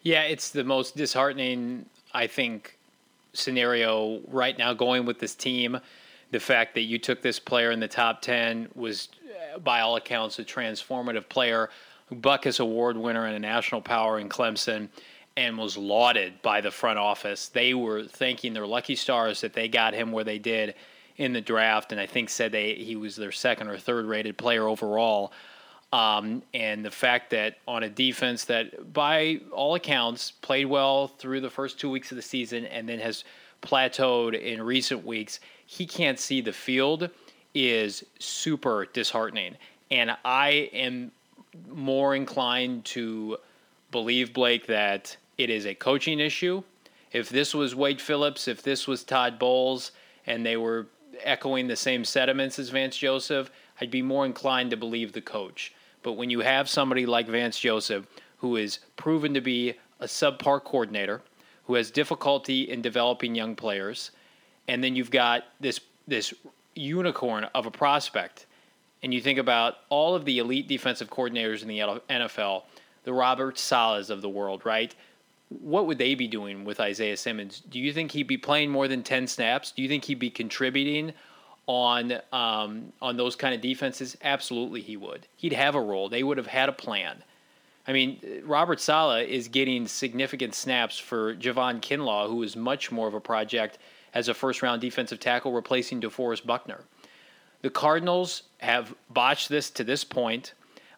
[0.02, 2.78] Yeah, it's the most disheartening, I think,
[3.32, 5.78] scenario right now going with this team.
[6.30, 9.08] The fact that you took this player in the top 10 was,
[9.54, 11.70] uh, by all accounts, a transformative player,
[12.12, 14.88] Butkus Award winner and a national power in Clemson
[15.36, 17.48] and was lauded by the front office.
[17.48, 20.74] They were thanking their lucky stars that they got him where they did
[21.16, 24.38] in the draft, and I think said they he was their second or third rated
[24.38, 25.32] player overall.
[25.92, 31.40] Um, and the fact that on a defense that, by all accounts, played well through
[31.40, 33.24] the first two weeks of the season and then has
[33.60, 37.10] plateaued in recent weeks, he can't see the field
[37.54, 39.56] is super disheartening.
[39.90, 41.10] And I am
[41.68, 43.38] more inclined to
[43.90, 46.62] believe, Blake, that it is a coaching issue.
[47.10, 49.90] If this was Wade Phillips, if this was Todd Bowles,
[50.26, 50.86] and they were
[51.24, 53.50] echoing the same sentiments as Vance Joseph,
[53.80, 55.74] I'd be more inclined to believe the coach.
[56.02, 58.06] But when you have somebody like Vance Joseph,
[58.38, 61.22] who is proven to be a subpar coordinator,
[61.64, 64.10] who has difficulty in developing young players,
[64.66, 66.34] and then you've got this this
[66.74, 68.46] unicorn of a prospect,
[69.02, 72.62] and you think about all of the elite defensive coordinators in the NFL
[73.04, 74.94] the Robert Salehs of the world, right?
[75.48, 77.62] What would they be doing with Isaiah Simmons?
[77.70, 79.72] Do you think he'd be playing more than ten snaps?
[79.72, 81.12] Do you think he'd be contributing
[81.70, 84.16] on um, on those kind of defenses?
[84.22, 85.26] Absolutely, he would.
[85.36, 86.08] He'd have a role.
[86.08, 87.22] They would have had a plan.
[87.86, 93.08] I mean, Robert Saleh is getting significant snaps for Javon Kinlaw, who is much more
[93.08, 93.78] of a project
[94.14, 96.80] as a first round defensive tackle, replacing DeForest Buckner.
[97.62, 100.54] The Cardinals have botched this to this point.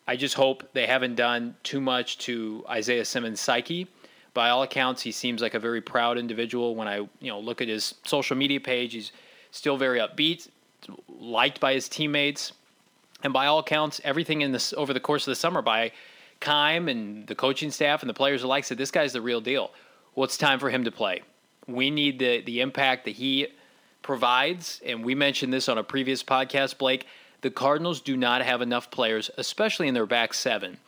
[0.07, 3.89] I just hope they haven't done too much to Isaiah Simmons' psyche.
[4.35, 6.75] By all accounts, he seems like a very proud individual.
[6.75, 9.13] When I you know look at his social media page, he's
[9.51, 10.49] still very upbeat,
[11.09, 12.53] liked by his teammates,
[13.23, 15.93] and by all accounts, everything in this over the course of the summer by
[16.41, 19.71] Keim and the coaching staff and the players alike said this guy's the real deal.
[20.15, 21.23] Well, it's time for him to play.
[21.67, 23.49] We need the the impact that he
[24.03, 27.07] provides, and we mentioned this on a previous podcast, Blake.
[27.43, 30.79] The Cardinals do not have enough players, especially in their back seven,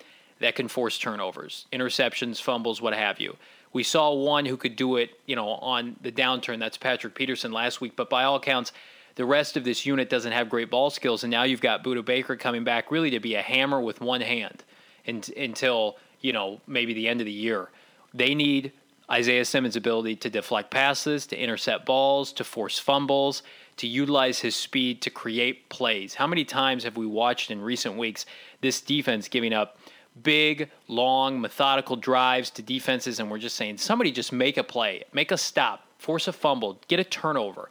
[0.40, 3.37] that can force turnovers, interceptions, fumbles, what have you.
[3.72, 6.61] We saw one who could do it, you know, on the downturn.
[6.61, 7.94] That's Patrick Peterson last week.
[7.96, 8.72] But by all accounts,
[9.16, 11.24] the rest of this unit doesn't have great ball skills.
[11.24, 14.20] And now you've got Budda Baker coming back really to be a hammer with one
[14.20, 14.64] hand
[15.07, 17.70] until, you know, maybe the end of the year.
[18.12, 18.72] They need
[19.11, 23.42] Isaiah Simmons' ability to deflect passes, to intercept balls, to force fumbles,
[23.77, 26.14] to utilize his speed to create plays.
[26.14, 28.24] How many times have we watched in recent weeks
[28.61, 29.79] this defense giving up
[30.22, 35.03] big, long, methodical drives to defenses, and we're just saying, somebody just make a play,
[35.12, 37.68] make a stop, force a fumble, get a turnover.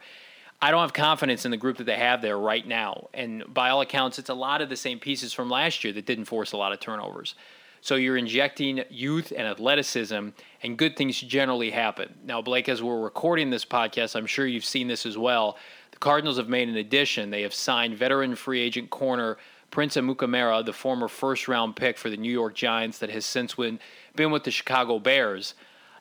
[0.64, 3.08] I don't have confidence in the group that they have there right now.
[3.12, 6.06] And by all accounts, it's a lot of the same pieces from last year that
[6.06, 7.34] didn't force a lot of turnovers.
[7.82, 10.28] So you're injecting youth and athleticism,
[10.62, 12.14] and good things generally happen.
[12.24, 15.58] Now, Blake, as we're recording this podcast, I'm sure you've seen this as well.
[15.90, 17.28] The Cardinals have made an addition.
[17.28, 19.36] They have signed veteran free agent corner
[19.70, 23.54] Prince Amukamara, the former first round pick for the New York Giants that has since
[23.54, 23.80] been,
[24.16, 25.52] with the Chicago Bears.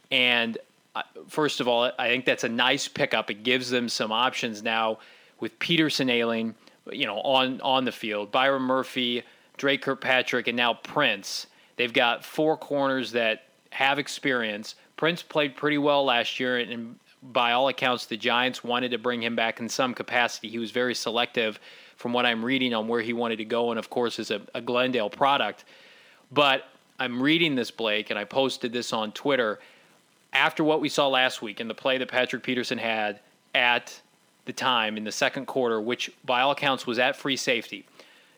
[0.09, 0.57] And
[1.27, 3.29] first of all, I think that's a nice pickup.
[3.29, 4.99] It gives them some options now
[5.39, 6.55] with Peterson ailing,
[6.91, 8.31] you know, on, on the field.
[8.31, 9.23] Byron Murphy,
[9.57, 11.47] Dre Kirkpatrick, and now Prince.
[11.75, 14.75] They've got four corners that have experience.
[14.97, 19.23] Prince played pretty well last year, and by all accounts, the Giants wanted to bring
[19.23, 20.49] him back in some capacity.
[20.49, 21.59] He was very selective
[21.95, 24.41] from what I'm reading on where he wanted to go, and of course, is a,
[24.53, 25.65] a Glendale product.
[26.31, 26.65] But
[26.99, 29.59] I'm reading this, Blake, and I posted this on Twitter
[30.33, 33.19] after what we saw last week in the play that Patrick Peterson had
[33.55, 34.01] at
[34.45, 37.85] the time in the second quarter, which by all accounts was at free safety.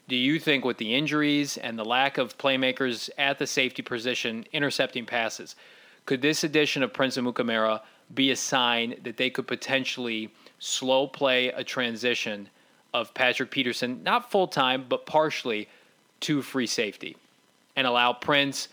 [0.07, 4.45] Do you think, with the injuries and the lack of playmakers at the safety position
[4.53, 5.55] intercepting passes,
[6.05, 7.81] could this addition of Prince Amukamara
[8.13, 12.47] be a sign that they could potentially slow play a transition
[12.93, 15.67] of Patrick Peterson, not full time, but partially
[16.19, 17.17] to free safety,
[17.75, 18.69] and allow Prince,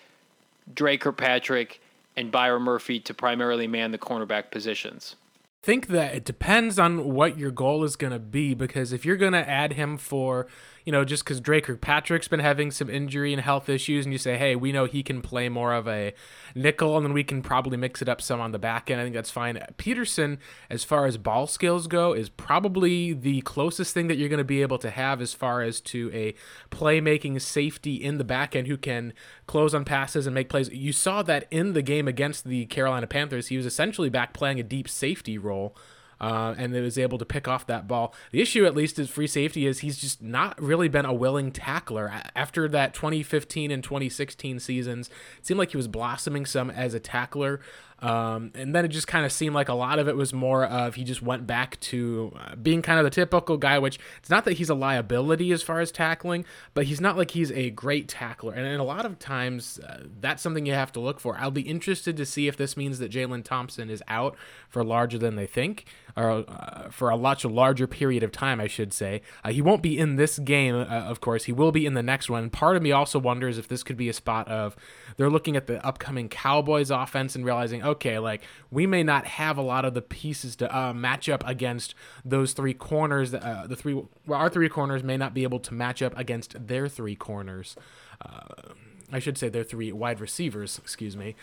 [0.75, 1.81] Dre Kirkpatrick,
[2.17, 5.17] and Byron Murphy to primarily man the cornerback positions?
[5.63, 9.05] I think that it depends on what your goal is going to be because if
[9.05, 10.49] you're going to add him for
[10.85, 14.19] you know, just because Dre Kirkpatrick's been having some injury and health issues, and you
[14.19, 16.13] say, hey, we know he can play more of a
[16.55, 19.01] nickel, and then we can probably mix it up some on the back end.
[19.01, 19.63] I think that's fine.
[19.77, 24.39] Peterson, as far as ball skills go, is probably the closest thing that you're going
[24.39, 26.35] to be able to have as far as to a
[26.75, 29.13] playmaking safety in the back end who can
[29.47, 30.69] close on passes and make plays.
[30.71, 33.49] You saw that in the game against the Carolina Panthers.
[33.49, 35.77] He was essentially back playing a deep safety role
[36.23, 38.15] uh, and was able to pick off that ball.
[38.31, 41.51] The issue, at least, is free safety is he's just not really been a willing
[41.51, 42.13] tackler.
[42.37, 47.01] After that 2015 and 2016 seasons, it seemed like he was blossoming some as a
[47.01, 47.61] tackler.
[48.03, 50.65] Um, and then it just kind of seemed like a lot of it was more
[50.65, 54.29] of he just went back to uh, being kind of the typical guy, which it's
[54.29, 57.71] not that he's a liability as far as tackling, but he's not like he's a
[57.71, 58.55] great tackler.
[58.55, 61.37] And, and a lot of times uh, that's something you have to look for.
[61.39, 64.37] I'll be interested to see if this means that Jalen Thompson is out
[64.69, 68.67] for larger than they think, or uh, for a much larger period of time, I
[68.67, 69.23] should say.
[69.45, 71.45] Uh, he won't be in this game, uh, of course.
[71.45, 72.51] He will be in the next one.
[72.51, 74.77] Part of me also wonders if this could be a spot of
[75.17, 79.59] they're looking at the upcoming Cowboys offense and realizing, okay, like we may not have
[79.59, 81.95] a lot of the pieces to uh, match up against
[82.25, 83.35] those three corners.
[83.35, 86.67] Uh, the three, well, our three corners may not be able to match up against
[86.67, 87.77] their three corners.
[88.21, 88.73] Uh,
[89.13, 90.79] I should say their three wide receivers.
[90.79, 91.37] Excuse me.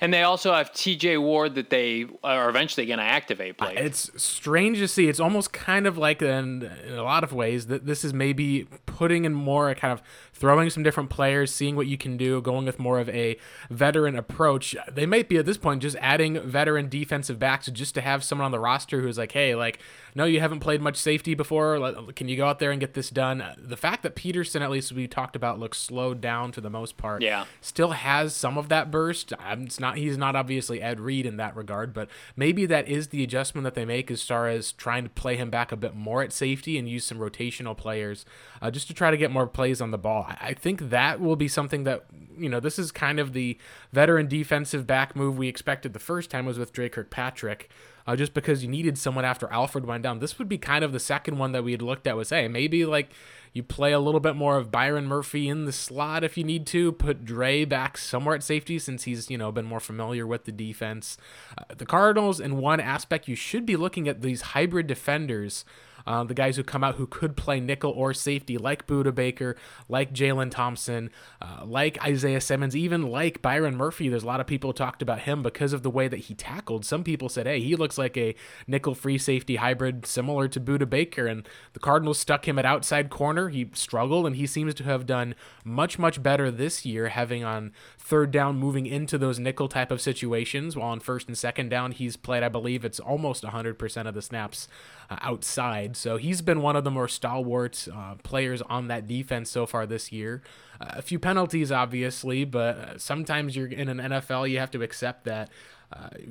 [0.00, 1.18] And they also have T.J.
[1.18, 3.58] Ward that they are eventually going to activate.
[3.58, 3.78] Blake.
[3.78, 5.08] It's strange to see.
[5.08, 8.66] It's almost kind of like in, in a lot of ways that this is maybe
[9.00, 10.02] putting in more kind of
[10.34, 13.34] throwing some different players, seeing what you can do, going with more of a
[13.70, 14.76] veteran approach.
[14.92, 18.44] They might be at this point just adding veteran defensive backs just to have someone
[18.44, 19.78] on the roster who's like, hey, like,
[20.14, 22.12] no, you haven't played much safety before.
[22.14, 23.42] Can you go out there and get this done?
[23.56, 26.98] The fact that Peterson, at least we talked about, looks slowed down for the most
[26.98, 29.32] part, yeah, still has some of that burst.
[29.50, 33.22] It's not he's not obviously Ed Reed in that regard, but maybe that is the
[33.22, 36.22] adjustment that they make as far as trying to play him back a bit more
[36.22, 38.26] at safety and use some rotational players
[38.60, 40.26] uh, just to try to get more plays on the ball.
[40.40, 42.04] I think that will be something that
[42.36, 43.58] you know this is kind of the
[43.92, 47.70] veteran defensive back move we expected the first time was with Dre Kirkpatrick.
[48.06, 50.18] uh, just because you needed someone after Alford went down.
[50.18, 52.48] This would be kind of the second one that we had looked at was, hey,
[52.48, 53.10] maybe like
[53.52, 56.66] you play a little bit more of Byron Murphy in the slot if you need
[56.68, 56.92] to.
[56.92, 60.52] Put Dre back somewhere at safety since he's you know been more familiar with the
[60.52, 61.16] defense.
[61.56, 65.64] Uh, the Cardinals, in one aspect, you should be looking at these hybrid defenders
[66.10, 69.54] uh, the guys who come out who could play nickel or safety, like Budda Baker,
[69.88, 71.08] like Jalen Thompson,
[71.40, 74.08] uh, like Isaiah Simmons, even like Byron Murphy.
[74.08, 76.84] There's a lot of people talked about him because of the way that he tackled.
[76.84, 78.34] Some people said, hey, he looks like a
[78.66, 81.28] nickel free safety hybrid similar to Budda Baker.
[81.28, 83.48] And the Cardinals stuck him at outside corner.
[83.48, 87.70] He struggled, and he seems to have done much, much better this year, having on
[87.96, 90.74] third down moving into those nickel type of situations.
[90.74, 94.22] While on first and second down, he's played, I believe it's almost 100% of the
[94.22, 94.66] snaps
[95.10, 95.96] uh, outside.
[95.96, 99.86] So he's been one of the more stalwart uh, players on that defense so far
[99.86, 100.42] this year.
[100.80, 104.82] Uh, a few penalties, obviously, but uh, sometimes you're in an NFL, you have to
[104.82, 105.50] accept that.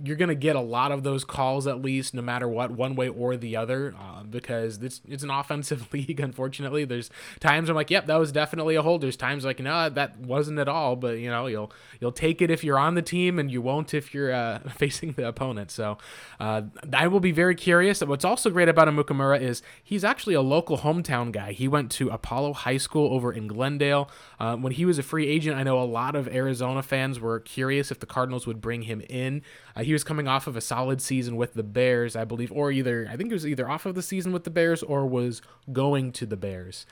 [0.04, 2.96] You're going to get a lot of those calls at least, no matter what, one
[2.96, 6.86] way or the other, uh, because it's, it's an offensive league, unfortunately.
[6.86, 9.02] There's times I'm like, yep, that was definitely a hold.
[9.02, 12.50] There's times like, no, that wasn't at all, but you know, you'll, you'll take it
[12.50, 15.72] if you're on the team and you won't if you're uh, facing the opponent.
[15.72, 15.98] So
[16.40, 16.62] uh,
[16.94, 18.02] I will be very curious.
[18.02, 21.52] What's also great about Amukamara is he's actually a local hometown guy.
[21.52, 24.10] He went to Apollo High School over in Glendale.
[24.40, 27.40] Uh, when he was a free agent, I know a lot of Arizona fans were
[27.40, 29.42] curious if the Cardinals would bring him in.
[29.76, 32.72] Uh, he was coming off of a solid season with the Bears, I believe, or
[32.72, 35.42] either I think it was either off of the season with the Bears or was
[35.72, 36.86] going to the Bears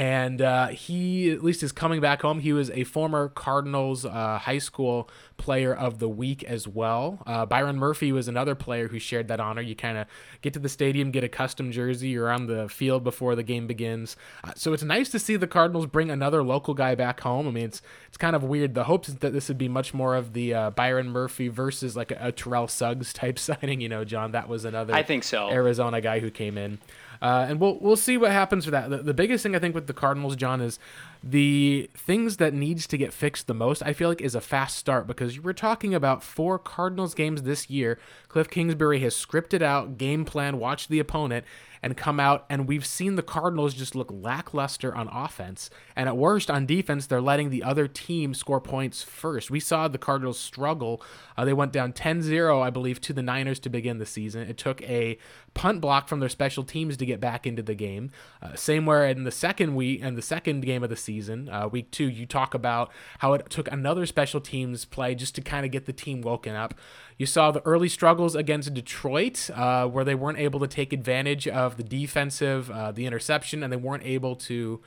[0.00, 2.40] and uh, he at least is coming back home.
[2.40, 7.22] He was a former Cardinals uh, high school player of the week as well.
[7.26, 9.60] Uh, Byron Murphy was another player who shared that honor.
[9.60, 10.06] You kind of
[10.40, 13.66] get to the stadium, get a custom jersey, you're on the field before the game
[13.66, 14.16] begins.
[14.42, 17.46] Uh, so it's nice to see the Cardinals bring another local guy back home.
[17.46, 18.72] I mean, it's it's kind of weird.
[18.72, 22.10] The hopes that this would be much more of the uh, Byron Murphy versus like
[22.10, 23.82] a, a Terrell Suggs type signing.
[23.82, 26.78] You know, John, that was another I think so Arizona guy who came in.
[27.22, 28.88] Uh, and we'll we'll see what happens for that.
[28.88, 30.78] The, the biggest thing I think with the Cardinals, John, is
[31.22, 33.82] the things that needs to get fixed the most.
[33.82, 37.68] I feel like is a fast start because we're talking about four Cardinals games this
[37.68, 37.98] year.
[38.28, 41.44] Cliff Kingsbury has scripted out game plan, watched the opponent,
[41.82, 46.16] and come out and we've seen the Cardinals just look lackluster on offense and at
[46.16, 49.50] worst on defense they're letting the other team score points first.
[49.50, 51.02] We saw the Cardinals struggle.
[51.36, 54.48] Uh, they went down 10-0 I believe to the Niners to begin the season.
[54.48, 55.18] It took a
[55.54, 58.10] punt block from their special teams to get back into the game.
[58.42, 61.68] Uh, same where in the second week and the second game of the season, uh,
[61.68, 65.64] week 2, you talk about how it took another special teams play just to kind
[65.64, 66.74] of get the team woken up.
[67.20, 71.46] You saw the early struggles against Detroit, uh, where they weren't able to take advantage
[71.46, 74.80] of the defensive, uh, the interception, and they weren't able to.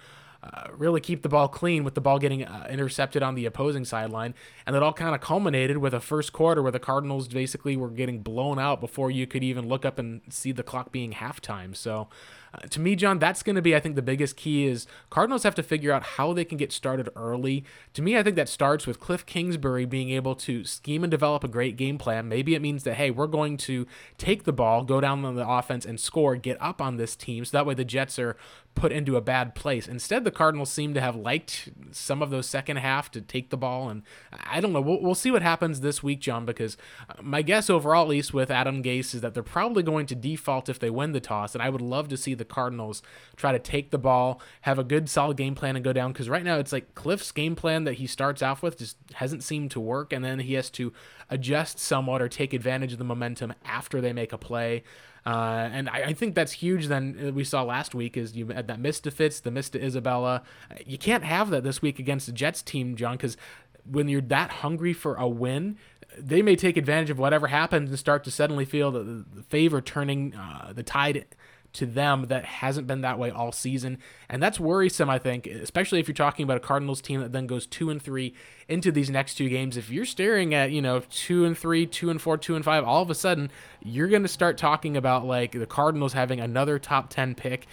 [0.44, 3.86] Uh, really keep the ball clean with the ball getting uh, intercepted on the opposing
[3.86, 4.34] sideline.
[4.68, 7.90] And it all kind of culminated with a first quarter where the Cardinals basically were
[7.90, 11.74] getting blown out before you could even look up and see the clock being halftime.
[11.74, 12.10] So
[12.70, 15.56] to me, John, that's going to be, I think, the biggest key is Cardinals have
[15.56, 17.64] to figure out how they can get started early.
[17.94, 21.44] To me, I think that starts with Cliff Kingsbury being able to scheme and develop
[21.44, 22.28] a great game plan.
[22.28, 23.88] Maybe it means that, hey, we're going to
[24.18, 27.44] take the ball, go down on the offense, and score, get up on this team.
[27.44, 28.38] So that way the Jets are
[28.76, 29.88] put into a bad place.
[29.88, 33.58] Instead, the Cardinals seem to have liked some of those second half to take the
[33.58, 33.90] ball.
[33.90, 34.82] And I don't know.
[34.82, 36.78] We'll, we'll see what happens this week, John, because
[37.10, 40.16] uh, my guess overall, at least with Adam Gase, is that they're probably going to
[40.16, 41.54] default if they win the toss.
[41.54, 43.02] And I would love to see the Cardinals
[43.36, 46.12] try to take the ball, have a good, solid game plan, and go down.
[46.12, 49.44] Because right now, it's like Cliff's game plan that he starts off with just hasn't
[49.44, 50.14] seemed to work.
[50.14, 50.94] And then he has to
[51.30, 54.84] adjust somewhat or take advantage of the momentum after they make a play.
[55.26, 56.88] Uh, and I, I, think that's huge.
[56.88, 59.70] Then uh, we saw last week is you had that miss to Fitz, the miss
[59.70, 60.44] to Isabella.
[60.86, 63.38] You can't have that this week against the Jets team, John, because
[63.90, 65.78] when you're that hungry for a win,
[66.18, 69.82] they may take advantage of whatever happens and start to suddenly feel the, the favor
[69.82, 71.26] turning uh, the tide
[71.74, 73.98] to them that hasn't been that way all season.
[74.30, 77.48] And that's worrisome, I think, especially if you're talking about a Cardinals team that then
[77.48, 78.34] goes two and three
[78.68, 79.76] into these next two games.
[79.76, 82.84] If you're staring at, you know, two and three, two and four, two and five,
[82.84, 86.78] all of a sudden you're going to start talking about like the Cardinals having another
[86.78, 87.66] top 10 pick,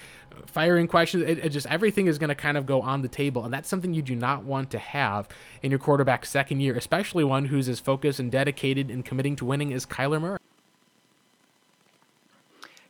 [0.47, 1.25] firing questions.
[1.25, 3.45] It, it just everything is going to kind of go on the table.
[3.45, 5.29] And that's something you do not want to have
[5.63, 9.45] in your quarterback's second year, especially one who's as focused and dedicated and committing to
[9.45, 10.39] winning as Kyler Murray.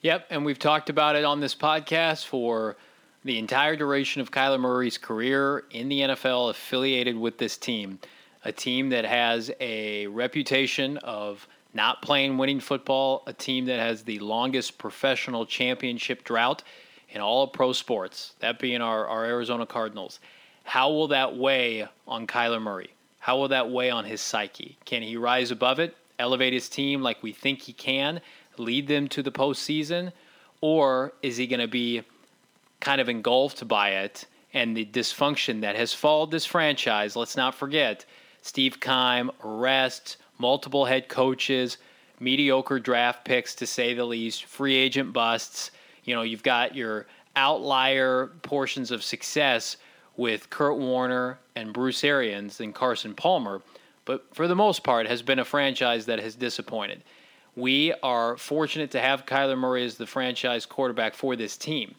[0.02, 2.78] Yep, and we've talked about it on this podcast for
[3.22, 7.98] the entire duration of Kyler Murray's career in the NFL affiliated with this team.
[8.46, 14.02] A team that has a reputation of not playing winning football, a team that has
[14.02, 16.62] the longest professional championship drought
[17.10, 20.18] in all of pro sports, that being our, our Arizona Cardinals.
[20.64, 22.88] How will that weigh on Kyler Murray?
[23.18, 24.78] How will that weigh on his psyche?
[24.86, 28.22] Can he rise above it, elevate his team like we think he can,
[28.60, 30.12] lead them to the postseason,
[30.60, 32.02] or is he going to be
[32.80, 37.16] kind of engulfed by it and the dysfunction that has followed this franchise?
[37.16, 38.04] Let's not forget
[38.42, 41.78] Steve Keim, arrests, multiple head coaches,
[42.18, 45.70] mediocre draft picks to say the least, free agent busts.
[46.04, 47.06] You know, you've got your
[47.36, 49.76] outlier portions of success
[50.16, 53.62] with Kurt Warner and Bruce Arians and Carson Palmer,
[54.04, 57.02] but for the most part has been a franchise that has disappointed.
[57.56, 61.94] We are fortunate to have Kyler Murray as the franchise quarterback for this team.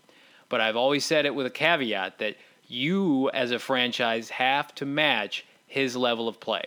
[0.49, 2.35] But I've always said it with a caveat that
[2.67, 6.63] you as a franchise have to match his level of play.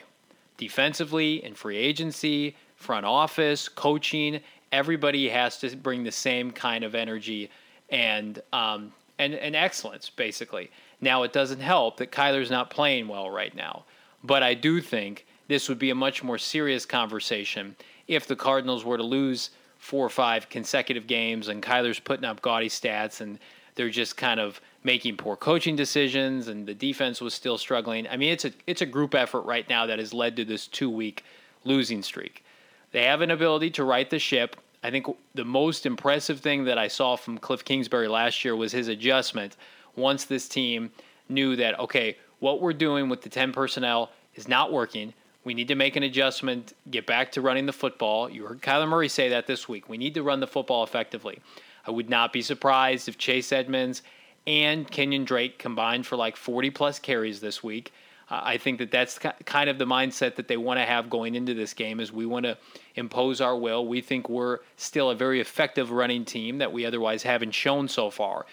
[0.56, 4.40] Defensively, in free agency, front office, coaching,
[4.72, 7.50] everybody has to bring the same kind of energy
[7.90, 10.70] and um, and, and excellence, basically.
[11.00, 13.84] Now, it doesn't help that Kyler's not playing well right now,
[14.24, 17.76] but I do think this would be a much more serious conversation
[18.08, 22.40] if the Cardinals were to lose four or five consecutive games and Kyler's putting up
[22.40, 23.38] gaudy stats and
[23.74, 28.06] they're just kind of making poor coaching decisions and the defense was still struggling.
[28.08, 30.66] I mean, it's a it's a group effort right now that has led to this
[30.66, 31.24] two week
[31.64, 32.44] losing streak.
[32.92, 34.56] They have an ability to right the ship.
[34.82, 38.72] I think the most impressive thing that I saw from Cliff Kingsbury last year was
[38.72, 39.56] his adjustment
[39.96, 40.90] once this team
[41.28, 45.12] knew that okay, what we're doing with the 10 personnel is not working.
[45.44, 48.30] We need to make an adjustment, get back to running the football.
[48.30, 49.88] You heard Kyler Murray say that this week.
[49.88, 51.38] We need to run the football effectively.
[51.86, 54.02] I would not be surprised if Chase Edmonds
[54.46, 57.92] and Kenyon Drake combined for like 40 plus carries this week.
[58.30, 61.34] Uh, I think that that's kind of the mindset that they want to have going
[61.34, 62.56] into this game is we want to
[62.94, 63.86] impose our will.
[63.86, 68.08] We think we're still a very effective running team that we otherwise haven't shown so
[68.08, 68.46] far.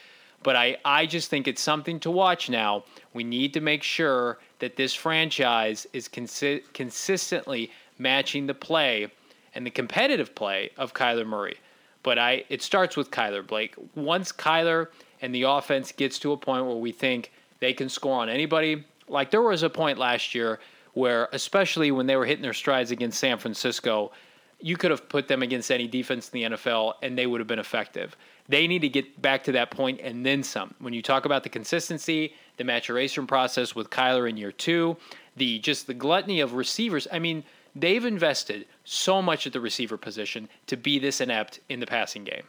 [0.43, 2.83] But I, I just think it's something to watch now.
[3.13, 9.11] We need to make sure that this franchise is consi- consistently matching the play
[9.53, 11.57] and the competitive play of Kyler Murray.
[12.03, 13.75] But I it starts with Kyler Blake.
[13.95, 14.87] Once Kyler
[15.21, 18.83] and the offense gets to a point where we think they can score on anybody,
[19.07, 20.59] like there was a point last year
[20.93, 24.11] where, especially when they were hitting their strides against San Francisco,
[24.59, 27.47] you could have put them against any defense in the NFL and they would have
[27.47, 28.15] been effective.
[28.51, 30.73] They need to get back to that point and then some.
[30.79, 34.97] When you talk about the consistency, the maturation process with Kyler in year two,
[35.37, 37.07] the just the gluttony of receivers.
[37.13, 37.45] I mean,
[37.77, 42.25] they've invested so much at the receiver position to be this inept in the passing
[42.25, 42.43] game.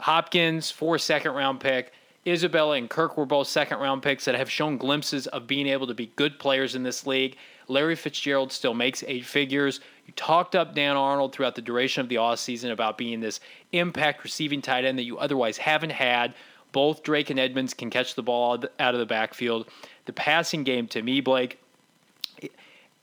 [0.00, 1.92] Hopkins, four second round pick.
[2.26, 5.86] Isabella and Kirk were both second round picks that have shown glimpses of being able
[5.86, 7.36] to be good players in this league.
[7.68, 9.80] Larry Fitzgerald still makes eight figures.
[10.06, 13.40] You talked up Dan Arnold throughout the duration of the offseason about being this
[13.72, 16.34] impact receiving tight end that you otherwise haven't had.
[16.72, 19.68] Both Drake and Edmonds can catch the ball out of the backfield.
[20.04, 21.58] The passing game, to me, Blake,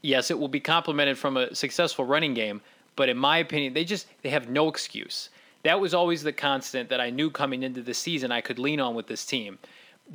[0.02, 2.62] yes, it will be complemented from a successful running game,
[2.96, 5.30] but in my opinion, they just they have no excuse.
[5.64, 8.80] That was always the constant that I knew coming into the season I could lean
[8.80, 9.58] on with this team.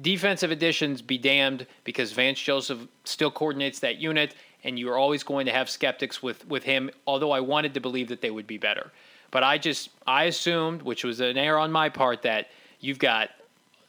[0.00, 4.34] Defensive additions be damned because Vance Joseph still coordinates that unit,
[4.64, 8.08] and you're always going to have skeptics with, with him, although I wanted to believe
[8.08, 8.92] that they would be better.
[9.30, 12.48] But I just I assumed, which was an error on my part, that
[12.80, 13.30] you've got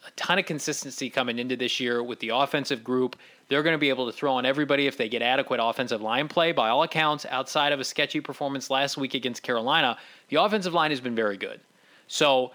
[0.06, 3.16] a ton of consistency coming into this year with the offensive group.
[3.48, 6.28] They're going to be able to throw on everybody if they get adequate offensive line
[6.28, 6.52] play.
[6.52, 9.98] By all accounts, outside of a sketchy performance last week against Carolina,
[10.28, 11.60] the offensive line has been very good.
[12.06, 12.52] So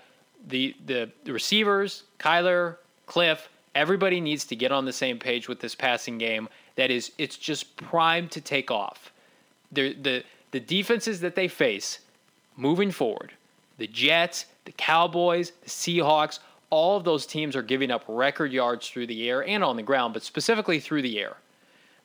[0.47, 5.59] the the, the receivers, Kyler, Cliff, everybody needs to get on the same page with
[5.59, 6.49] this passing game.
[6.75, 9.11] That is, it's just primed to take off.
[9.71, 11.99] The the the defenses that they face
[12.55, 13.33] moving forward,
[13.77, 16.39] the Jets, the Cowboys, the Seahawks
[16.69, 19.83] all of those teams are giving up record yards through the air and on the
[19.83, 21.37] ground, but specifically through the air.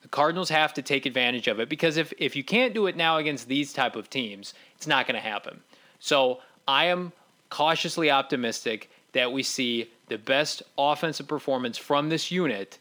[0.02, 2.96] The Cardinals have to take advantage of it because if, if you can't do it
[2.96, 5.60] now against these type of teams, it's not going to happen.
[5.98, 7.12] So I am
[7.50, 12.78] cautiously optimistic that we see the best offensive performance from this unit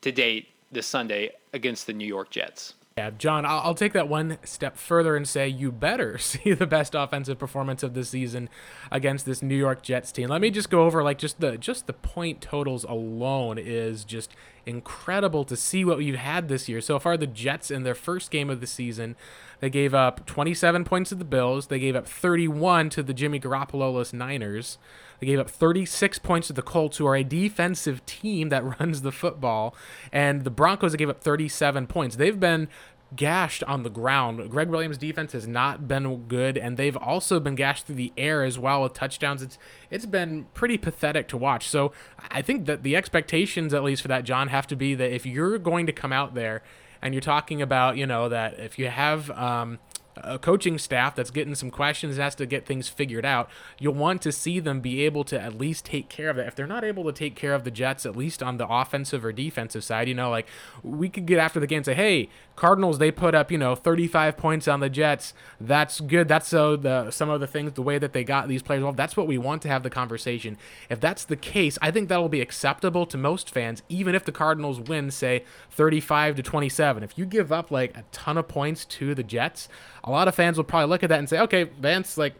[0.00, 2.74] to date this Sunday against the New York Jets.
[2.98, 6.66] Yeah, John, I'll, I'll, take that one step further and say you better see the
[6.66, 8.48] best offensive performance of the season
[8.90, 10.30] against this New York Jets team.
[10.30, 14.34] Let me just go over like just the just the point totals alone is just
[14.66, 16.80] incredible to see what we've had this year.
[16.80, 19.16] So far, the Jets in their first game of the season,
[19.60, 21.68] they gave up 27 points to the Bills.
[21.68, 24.78] They gave up 31 to the Jimmy Garoppolo Niners.
[25.20, 29.02] They gave up 36 points to the Colts, who are a defensive team that runs
[29.02, 29.74] the football.
[30.12, 32.16] And the Broncos gave up 37 points.
[32.16, 32.68] They've been
[33.14, 34.50] gashed on the ground.
[34.50, 38.42] Gregg Williams' defense has not been good, and they've also been gashed through the air
[38.42, 39.42] as well with touchdowns.
[39.42, 39.58] It's
[39.90, 41.68] it's been pretty pathetic to watch.
[41.68, 41.92] So
[42.30, 45.24] I think that the expectations, at least for that, John, have to be that if
[45.24, 46.62] you're going to come out there
[47.00, 49.78] and you're talking about, you know, that if you have um,
[50.16, 53.48] a coaching staff that's getting some questions has to get things figured out,
[53.78, 56.46] you'll want to see them be able to at least take care of that.
[56.46, 59.24] If they're not able to take care of the Jets, at least on the offensive
[59.24, 60.46] or defensive side, you know, like
[60.82, 63.74] we could get after the game and say, hey, Cardinals, they put up, you know,
[63.74, 65.34] 35 points on the Jets.
[65.60, 66.26] That's good.
[66.26, 68.82] That's so the some of the things, the way that they got these players.
[68.82, 70.56] Well, that's what we want to have the conversation.
[70.88, 74.32] If that's the case, I think that'll be acceptable to most fans, even if the
[74.32, 77.02] Cardinals win, say 35 to 27.
[77.02, 79.68] If you give up like a ton of points to the Jets,
[80.06, 82.34] a lot of fans will probably look at that and say, okay, Vance, like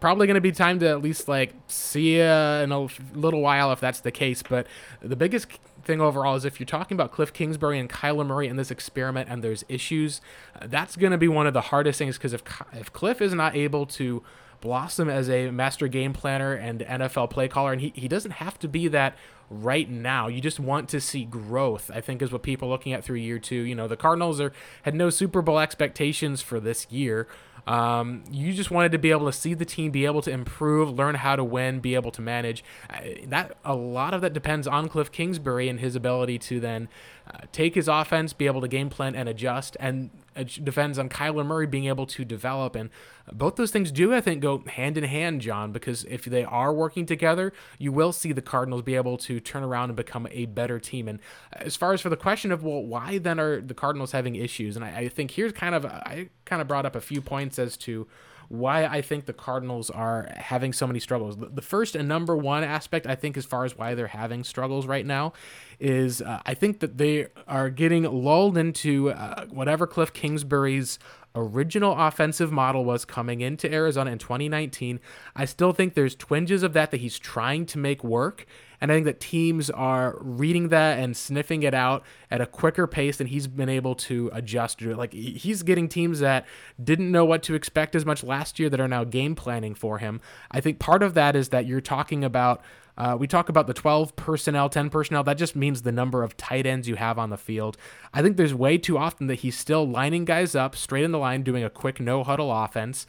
[0.00, 3.70] probably going to be time to at least like see you in a little while
[3.72, 4.42] if that's the case.
[4.42, 4.66] But
[5.02, 5.48] the biggest
[5.84, 9.28] thing overall is if you're talking about Cliff Kingsbury and Kyler Murray in this experiment
[9.28, 10.20] and there's issues,
[10.60, 12.42] uh, that's going to be one of the hardest things because if
[12.72, 14.22] if Cliff is not able to
[14.60, 18.58] blossom as a master game planner and NFL play caller, and he, he doesn't have
[18.58, 19.16] to be that
[19.50, 20.28] right now.
[20.28, 23.16] You just want to see growth, I think, is what people are looking at through
[23.16, 23.56] year two.
[23.56, 27.26] You know, the Cardinals are had no Super Bowl expectations for this year.
[27.66, 30.90] Um, you just wanted to be able to see the team be able to improve,
[30.90, 32.64] learn how to win, be able to manage.
[32.88, 36.88] Uh, that a lot of that depends on Cliff Kingsbury and his ability to then
[37.26, 41.08] uh, take his offense, be able to game plan and adjust, and it depends on
[41.08, 42.76] Kyler Murray being able to develop.
[42.76, 42.90] And
[43.32, 46.72] both those things do, I think, go hand in hand, John, because if they are
[46.72, 50.46] working together, you will see the Cardinals be able to turn around and become a
[50.46, 51.08] better team.
[51.08, 51.20] And
[51.52, 54.76] as far as for the question of, well, why then are the Cardinals having issues?
[54.76, 57.58] And I, I think here's kind of, I kind of brought up a few points
[57.58, 58.06] as to
[58.50, 61.36] why I think the Cardinals are having so many struggles.
[61.36, 64.88] The first and number one aspect, I think, as far as why they're having struggles
[64.88, 65.34] right now,
[65.78, 70.98] is uh, I think that they are getting lulled into uh, whatever Cliff Kingsbury's
[71.34, 75.00] original offensive model was coming into Arizona in 2019.
[75.36, 78.46] I still think there's twinges of that that he's trying to make work.
[78.80, 82.86] And I think that teams are reading that and sniffing it out at a quicker
[82.86, 84.96] pace than he's been able to adjust to it.
[84.96, 86.46] Like he's getting teams that
[86.82, 89.98] didn't know what to expect as much last year that are now game planning for
[89.98, 90.20] him.
[90.50, 92.62] I think part of that is that you're talking about
[92.96, 95.22] uh, we talk about the 12 personnel, 10 personnel.
[95.24, 97.76] That just means the number of tight ends you have on the field.
[98.12, 101.18] I think there's way too often that he's still lining guys up straight in the
[101.18, 103.06] line, doing a quick no huddle offense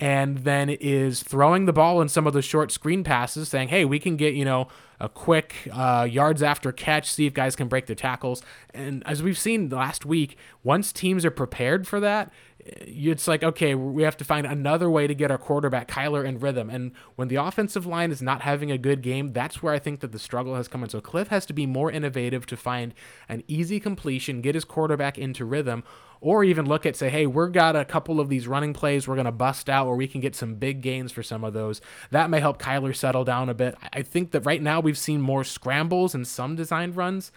[0.00, 3.84] and then is throwing the ball in some of the short screen passes, saying, "Hey,
[3.84, 4.68] we can get you know
[4.98, 9.22] a quick uh, yards after catch, see if guys can break the tackles." And as
[9.22, 12.32] we've seen last week, once teams are prepared for that,
[12.64, 16.38] it's like okay we have to find another way to get our quarterback kyler in
[16.38, 16.70] rhythm.
[16.70, 20.00] And when the offensive line is not having a good game that's where i think
[20.00, 20.90] that the struggle has come in.
[20.90, 22.94] So cliff has to be more innovative to find
[23.28, 25.84] an easy completion get his quarterback into rhythm
[26.20, 29.14] or even look at say hey we've got a couple of these running plays we're
[29.14, 31.80] going to bust out where we can get some big gains for some of those.
[32.10, 33.74] That may help kyler settle down a bit.
[33.92, 37.32] I think that right now we've seen more scrambles and some designed runs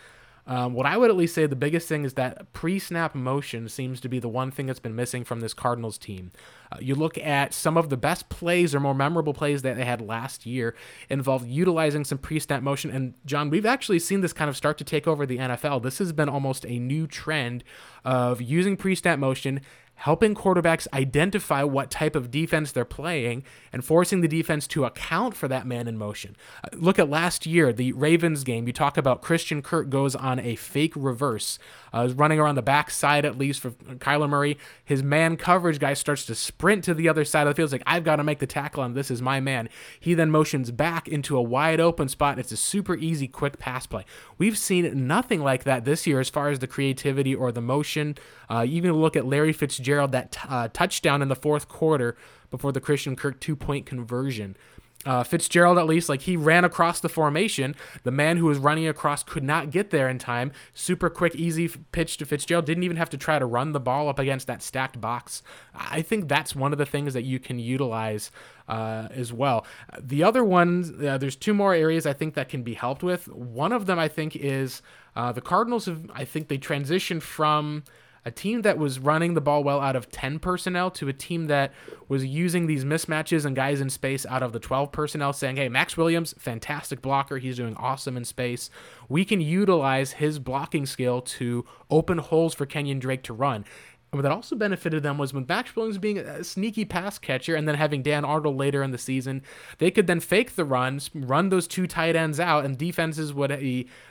[0.46, 3.70] um, what I would at least say the biggest thing is that pre snap motion
[3.70, 6.32] seems to be the one thing that's been missing from this Cardinals team.
[6.72, 9.86] Uh, you look at some of the best plays or more memorable plays that they
[9.86, 10.76] had last year
[11.10, 12.92] involved utilizing some pre snap motion.
[12.92, 15.82] And John, we've actually seen this kind of start to take over the NFL.
[15.82, 17.64] This has been almost a new trend
[18.04, 19.62] of using pre snap motion
[19.96, 25.36] helping quarterbacks identify what type of defense they're playing and forcing the defense to account
[25.36, 26.36] for that man in motion.
[26.64, 28.68] Uh, look at last year, the Ravens game.
[28.68, 31.58] You talk about Christian Kirk goes on a fake reverse,
[31.94, 34.58] uh, running around the backside at least for Kyler Murray.
[34.84, 37.68] His man coverage guy starts to sprint to the other side of the field.
[37.68, 39.70] It's like, I've got to make the tackle on this is my man.
[40.00, 42.40] He then motions back into a wide open spot.
[42.40, 44.06] It's a super easy, quick pass play.
[44.38, 48.18] We've seen nothing like that this year as far as the creativity or the motion.
[48.50, 52.18] Uh, even look at Larry Fitzgerald, that t- uh, touchdown in the fourth quarter
[52.50, 54.58] before the Christian Kirk two point conversion.
[55.06, 57.76] Uh, Fitzgerald, at least, like he ran across the formation.
[58.04, 60.52] The man who was running across could not get there in time.
[60.74, 62.66] Super quick, easy pitch to Fitzgerald.
[62.66, 65.44] Didn't even have to try to run the ball up against that stacked box.
[65.76, 68.32] I think that's one of the things that you can utilize
[68.68, 69.66] uh, as well.
[70.00, 73.28] The other ones, uh, there's two more areas I think that can be helped with.
[73.28, 74.82] One of them, I think, is
[75.16, 77.84] uh, the Cardinals have, I think they transitioned from
[78.26, 81.48] a team that was running the ball well out of 10 personnel to a team
[81.48, 81.74] that
[82.08, 85.70] was using these mismatches and guys in space out of the 12 personnel, saying, hey,
[85.70, 87.38] Maxx Williams, fantastic blocker.
[87.38, 88.70] He's doing awesome in space.
[89.10, 93.66] We can utilize his blocking skill to open holes for Kenyon Drake to run.
[94.14, 97.68] What that also benefited them was with Maxx Williams being a sneaky pass catcher and
[97.68, 99.42] then having Dan Arnold later in the season,
[99.80, 103.50] they could then fake the runs, run those two tight ends out, and defenses would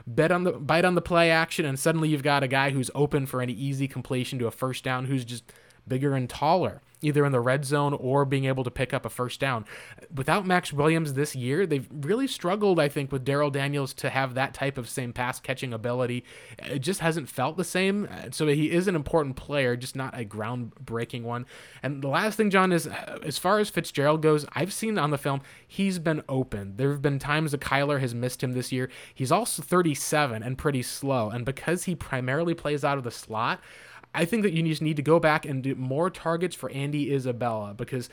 [0.04, 2.90] bet on the bite on the play action, and suddenly you've got a guy who's
[2.96, 5.44] open for any easy completion to a first down who's just
[5.86, 6.80] bigger and taller.
[7.02, 9.64] Either in the red zone or being able to pick up a first down.
[10.14, 14.34] Without Maxx Williams this year, they've really struggled, I think, with Darrell Daniels to have
[14.34, 16.24] that type of same pass catching ability.
[16.58, 18.08] It just hasn't felt the same.
[18.10, 21.46] Uh, so he is an important player, just not a groundbreaking one.
[21.82, 25.10] And the last thing, John, is uh, as far as Fitzgerald goes, I've seen on
[25.10, 26.76] the film, he's been open.
[26.76, 28.90] There have been times that Kyler has missed him this year.
[29.14, 31.30] He's also 37 and pretty slow.
[31.30, 33.60] And because he primarily plays out of the slot,
[34.14, 37.12] I think that you just need to go back and do more targets for Andy
[37.12, 38.10] Isabella because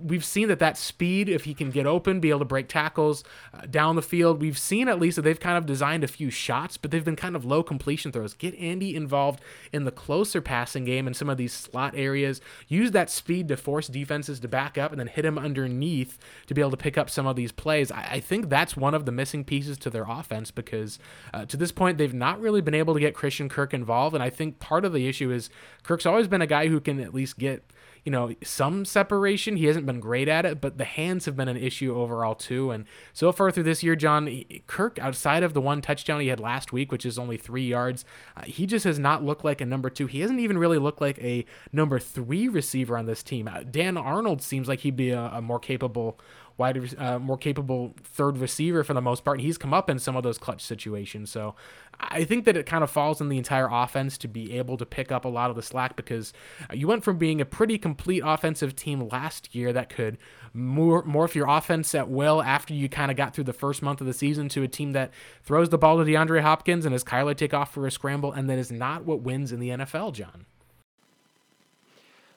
[0.00, 3.24] we've seen that that speed, if he can get open, be able to break tackles
[3.52, 6.30] uh, down the field, we've seen at least that they've kind of designed a few
[6.30, 8.34] shots, but they've been kind of low completion throws.
[8.34, 9.40] Get Andy involved
[9.72, 12.40] in the closer passing game in some of these slot areas.
[12.68, 16.54] Use that speed to force defenses to back up and then hit him underneath to
[16.54, 17.90] be able to pick up some of these plays.
[17.90, 20.98] I, I think that's one of the missing pieces to their offense because
[21.34, 24.14] uh, to this point, they've not really been able to get Christian Kirk involved.
[24.14, 25.50] And I think part of the issue is
[25.82, 27.64] Kirk's always been a guy who can at least get
[28.04, 29.56] you know, some separation.
[29.56, 32.72] He hasn't been great at it, but the hands have been an issue overall too.
[32.72, 36.40] And so far through this year, John Kirk, outside of the one touchdown he had
[36.40, 38.04] last week, which is only three yards,
[38.36, 40.08] uh, he just has not looked like a number two.
[40.08, 43.46] He hasn't even really looked like a number three receiver on this team.
[43.46, 46.18] Uh, Dan Arnold seems like he'd be a, a more capable
[46.62, 49.38] wide, uh, more capable third receiver for the most part.
[49.38, 51.30] And he's come up in some of those clutch situations.
[51.30, 51.54] So
[52.00, 54.86] I think that it kind of falls in the entire offense to be able to
[54.86, 56.32] pick up a lot of the slack because
[56.72, 60.18] you went from being a pretty complete offensive team last year that could
[60.54, 64.00] more morph your offense at will after you kind of got through the first month
[64.00, 65.10] of the season to a team that
[65.42, 68.48] throws the ball to DeAndre Hopkins and has Kyler take off for a scramble, and
[68.50, 70.46] that is not what wins in the NFL, John.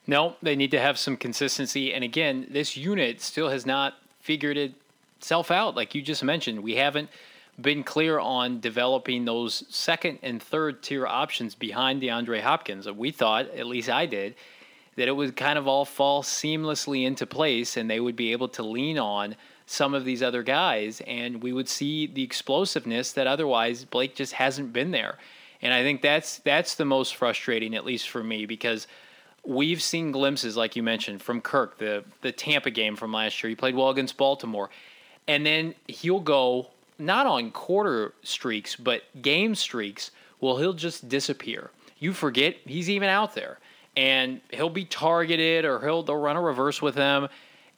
[0.08, 1.94] No, they need to have some consistency.
[1.94, 3.96] And again, this unit still has not
[4.26, 4.74] figured it
[5.18, 5.76] itself out.
[5.76, 7.10] Like you just mentioned, we haven't
[7.62, 12.90] been clear on developing those second and third tier options behind DeAndre Hopkins.
[12.90, 14.34] We thought, at least I did,
[14.96, 18.48] that it would kind of all fall seamlessly into place and they would be able
[18.50, 19.36] to lean on
[19.68, 24.34] some of these other guys and we would see the explosiveness that otherwise Blake just
[24.34, 25.20] hasn't been there.
[25.62, 28.88] And I think that's that's the most frustrating at least for me because
[29.46, 33.50] we've seen glimpses, like you mentioned, from Kirk, the the Tampa game from last year.
[33.50, 34.70] He played well against Baltimore,
[35.28, 36.68] and then he'll go
[36.98, 40.12] not on quarter streaks, but game streaks.
[40.42, 41.72] Well, he'll just disappear.
[42.00, 43.60] You forget he's even out there,
[43.96, 47.28] and he'll be targeted, or he'll they'll run a reverse with him,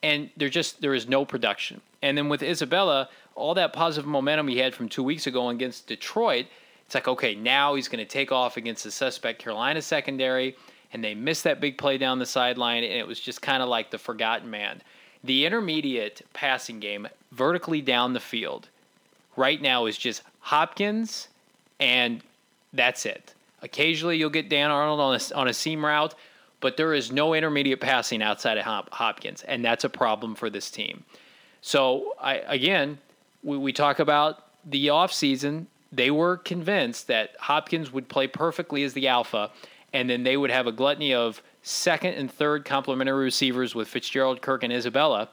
[0.04, 1.82] and there just there is no production.
[2.02, 5.88] And then with Isabella, all that positive momentum he had from two weeks ago against
[5.88, 6.46] Detroit,
[6.86, 10.56] it's like okay, now he's going to take off against the suspect Carolina secondary
[10.94, 13.70] and they missed that big play down the sideline, and it was just kind of
[13.70, 14.82] like the forgotten man.
[15.24, 18.70] The intermediate passing game, vertically down the field,
[19.36, 21.28] right now is just Hopkins,
[21.80, 22.22] and
[22.74, 23.34] that's it.
[23.62, 26.14] Occasionally, you'll get Dan Arnold on a, on a seam route,
[26.60, 30.50] but there is no intermediate passing outside of Hop- Hopkins, and that's a problem for
[30.50, 31.04] this team.
[31.62, 33.00] So, I, again,
[33.44, 35.66] we, we talk about the offseason.
[35.92, 39.52] They were convinced that Hopkins would play perfectly as the alpha,
[39.94, 44.42] and then they would have a gluttony of second and third complementary receivers with Fitzgerald,
[44.42, 45.30] Kirk, and Isabella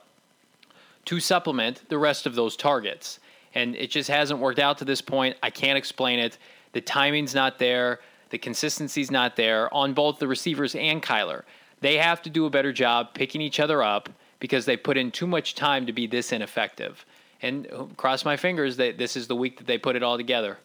[1.05, 3.19] to supplement the rest of those targets.
[3.53, 5.37] And it just hasn't worked out to this point.
[5.41, 6.37] I can't explain it.
[6.73, 7.99] The timing's not there.
[8.31, 11.43] The consistency's not there on both the receivers and Kyler.
[11.79, 15.11] They have to do a better job picking each other up because they put in
[15.11, 17.05] too much time to be this ineffective.
[17.41, 20.57] And cross my fingers that this is the week that they put it all together.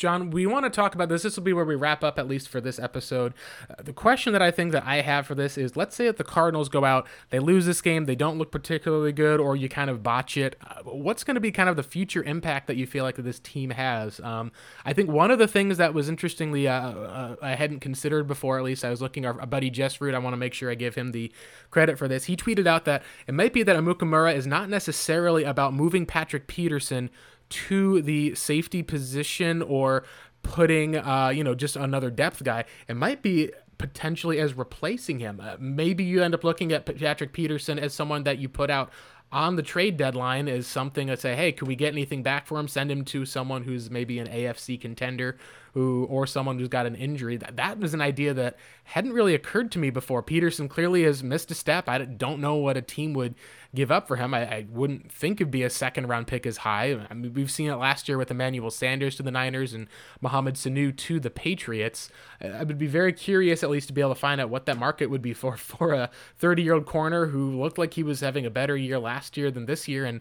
[0.00, 1.22] John, we want to talk about this.
[1.24, 3.34] This will be where we wrap up, at least for this episode.
[3.68, 6.16] Uh, the question that I think that I have for this is let's say that
[6.16, 9.68] the Cardinals go out, they lose this game, they don't look particularly good, or you
[9.68, 10.56] kind of botch it.
[10.66, 13.38] Uh, what's going to be kind of the future impact that you feel like this
[13.40, 14.20] team has?
[14.20, 14.52] Um,
[14.86, 18.56] I think one of the things that was interestingly, uh, uh, I hadn't considered before,
[18.56, 20.70] at least I was looking, our, our buddy Jess Root, I want to make sure
[20.70, 21.30] I give him the
[21.70, 22.24] credit for this.
[22.24, 26.46] He tweeted out that it might be that Amukamara is not necessarily about moving Patrick
[26.46, 27.10] Peterson
[27.50, 30.04] to the safety position or
[30.42, 32.64] putting, uh, you know, just another depth guy.
[32.88, 35.40] It might be potentially as replacing him.
[35.42, 38.90] Uh, maybe you end up looking at Patrick Peterson as someone that you put out
[39.32, 42.58] on the trade deadline as something to say, hey, could we get anything back for
[42.58, 42.66] him?
[42.66, 45.36] Send him to someone who's maybe an AFC contender
[45.74, 47.36] who or someone who's got an injury.
[47.36, 50.22] That that was an idea that hadn't really occurred to me before.
[50.22, 51.88] Peterson clearly has missed a step.
[51.88, 53.34] I don't know what a team would
[53.74, 54.34] give up for him.
[54.34, 57.06] I, I wouldn't think it'd be a second round pick as high.
[57.08, 59.86] I mean, we've seen it last year with Emmanuel Sanders to the Niners and
[60.20, 62.10] Mohamed Sanu to the Patriots.
[62.40, 64.78] I would be very curious, at least, to be able to find out what that
[64.78, 68.20] market would be for for a 30 year old corner who looked like he was
[68.20, 70.20] having a better year last year than this year and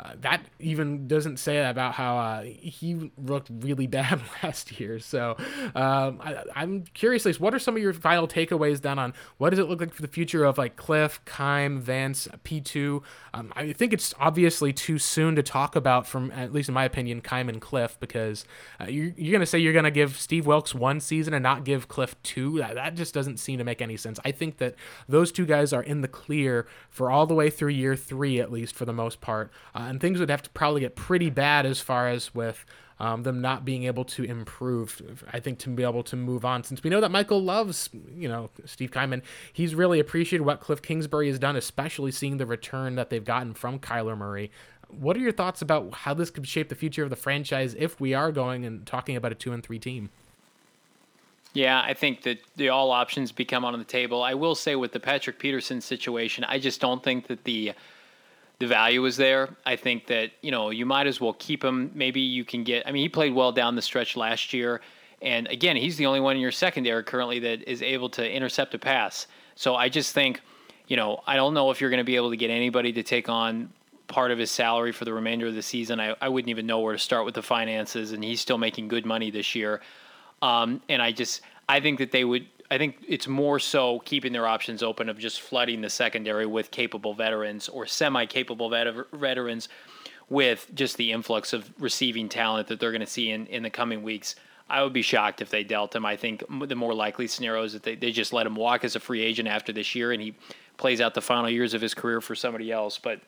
[0.00, 4.98] Uh, that even doesn't say about how uh, he looked really bad last year.
[4.98, 5.36] So
[5.74, 9.50] um, I, am curious, like, what are some of your final takeaways then on what
[9.50, 13.02] does it look like for the future of like Cliff, Keim, Vance, P2?
[13.34, 16.84] Um, I think it's obviously too soon to talk about, from at least in my
[16.84, 18.46] opinion, Keim and Cliff, because
[18.80, 21.42] uh, you're, you're going to say you're going to give Steve Wilks one season and
[21.42, 22.58] not give Cliff two.
[22.58, 24.18] That, that just doesn't seem to make any sense.
[24.24, 24.76] I think that
[25.08, 28.50] those two guys are in the clear for all the way through year three, at
[28.50, 29.52] least for the most part.
[29.74, 32.64] Uh, and things would have to probably get pretty bad as far as with
[33.00, 35.24] um, them not being able to improve.
[35.32, 38.28] I think to be able to move on, since we know that Michael loves, you
[38.28, 39.20] know, Steve Keiman,
[39.52, 43.52] he's really appreciated what Cliff Kingsbury has done, especially seeing the return that they've gotten
[43.52, 44.52] from Kyler Murray.
[44.86, 48.00] What are your thoughts about how this could shape the future of the franchise if
[48.00, 50.10] we are going and talking about a two and three team?
[51.52, 54.22] Yeah, I think that the all options become on the table.
[54.22, 57.72] I will say with the Patrick Peterson situation, I just don't think that the
[58.60, 59.48] the value is there.
[59.66, 61.90] I think that you know you might as well keep him.
[61.94, 62.86] Maybe you can get.
[62.86, 64.80] I mean, he played well down the stretch last year,
[65.20, 68.74] and again, he's the only one in your secondary currently that is able to intercept
[68.74, 69.26] a pass.
[69.56, 70.40] So I just think,
[70.86, 73.02] you know, I don't know if you're going to be able to get anybody to
[73.02, 73.72] take on
[74.06, 76.00] part of his salary for the remainder of the season.
[76.00, 78.88] I, I wouldn't even know where to start with the finances, and he's still making
[78.88, 79.80] good money this year.
[80.42, 82.46] Um, and I just I think that they would.
[82.70, 86.70] I think it's more so keeping their options open of just flooding the secondary with
[86.70, 89.68] capable veterans or semi-capable vet- veterans
[90.28, 93.70] with just the influx of receiving talent that they're going to see in, in the
[93.70, 94.36] coming weeks.
[94.68, 96.06] I would be shocked if they dealt him.
[96.06, 98.94] I think the more likely scenario is that they, they just let him walk as
[98.94, 100.36] a free agent after this year and he
[100.76, 102.98] plays out the final years of his career for somebody else.
[102.98, 103.20] But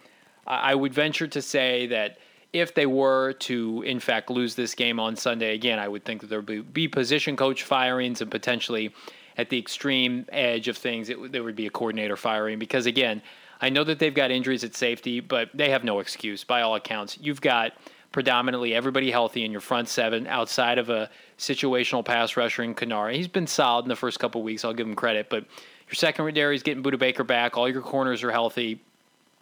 [0.47, 2.19] I would venture to say that–
[2.53, 6.21] if they were to, in fact, lose this game on Sunday again, I would think
[6.21, 8.93] that there would be, be position coach firings and potentially
[9.37, 13.23] at the extreme edge of things, it, there would be a coordinator firing because, again,
[13.61, 16.75] I know that they've got injuries at safety, but they have no excuse by all
[16.75, 17.19] accounts.
[17.21, 17.73] You've got
[18.11, 21.09] predominantly everybody healthy in your front seven outside of a
[21.39, 23.15] situational pass rusher in Kennard.
[23.15, 24.65] He's been solid in the first couple weeks.
[24.65, 25.45] I'll give him credit, but
[25.89, 27.57] your secondary is getting Budda Baker back.
[27.57, 28.81] All your corners are healthy.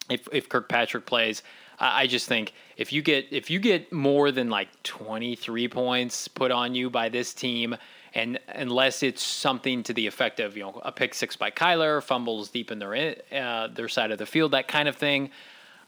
[0.09, 1.43] If if Kirkpatrick plays,
[1.79, 6.51] I just think if you get if you get more than like 23 points put
[6.51, 7.77] on you by this team,
[8.15, 12.03] and unless it's something to the effect of you know a pick six by Kyler,
[12.03, 15.31] fumbles deep in their uh, their side of the field, that kind of thing,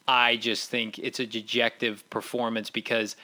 [0.07, 3.17] I just think it's a dejective performance because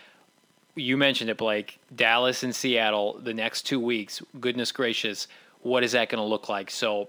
[0.74, 1.78] you mentioned it, Blake.
[1.94, 4.22] Dallas and Seattle the next two weeks.
[4.40, 5.26] Goodness gracious,
[5.62, 6.70] what is that going to look like?
[6.70, 7.08] So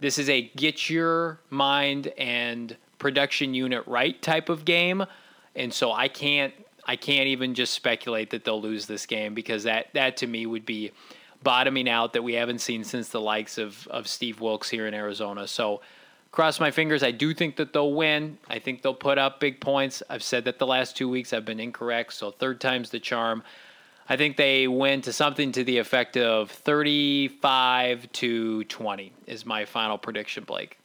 [0.00, 5.04] this is a get your mind and production unit right type of game,
[5.54, 9.64] and so I can't I can't even just speculate that they'll lose this game because
[9.64, 10.92] that that to me would be
[11.42, 14.94] bottoming out that we haven't seen since the likes of of Steve Wilks here in
[14.94, 15.46] Arizona.
[15.46, 15.80] So
[16.30, 17.02] cross my fingers.
[17.02, 18.38] I do think that they'll win.
[18.48, 20.02] I think they'll put up big points.
[20.10, 23.42] I've said that the last two weeks I've been incorrect, so third time's the charm.
[24.08, 29.66] I think they win to something to the effect of 35 to 20 is my
[29.66, 30.78] final prediction, Blake.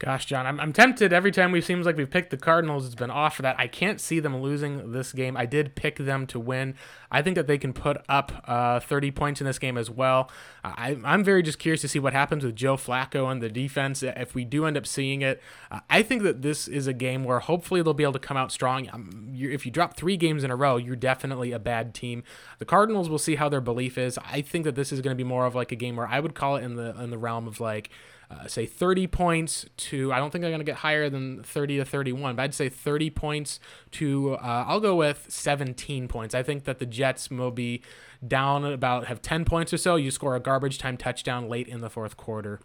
[0.00, 2.86] Gosh, John, I'm, I'm tempted every time we seems like we've picked the Cardinals.
[2.86, 3.58] It's been off for that.
[3.58, 5.36] I can't see them losing this game.
[5.36, 6.76] I did pick them to win.
[7.10, 10.30] I think that they can put up uh, 30 points in this game as well.
[10.62, 14.04] I, I'm very just curious to see what happens with Joe Flacco and the defense
[14.04, 15.42] if we do end up seeing it.
[15.68, 18.36] Uh, I think that this is a game where hopefully they'll be able to come
[18.36, 18.88] out strong.
[18.92, 22.22] Um, if you drop three games in a row, you're definitely a bad team.
[22.60, 24.16] The Cardinals will see how their belief is.
[24.18, 26.20] I think that this is going to be more of like a game where I
[26.20, 27.90] would call it in the in the realm of like
[28.30, 31.78] uh, say 30 points to I don't think they're going to get higher than 30
[31.78, 33.58] to 31, but I'd say 30 points
[33.92, 36.34] to uh, I'll go with 17 points.
[36.34, 37.82] I think that the Jets will be
[38.26, 39.96] down about have 10 points or so.
[39.96, 42.60] You score a garbage time touchdown late in the fourth quarter.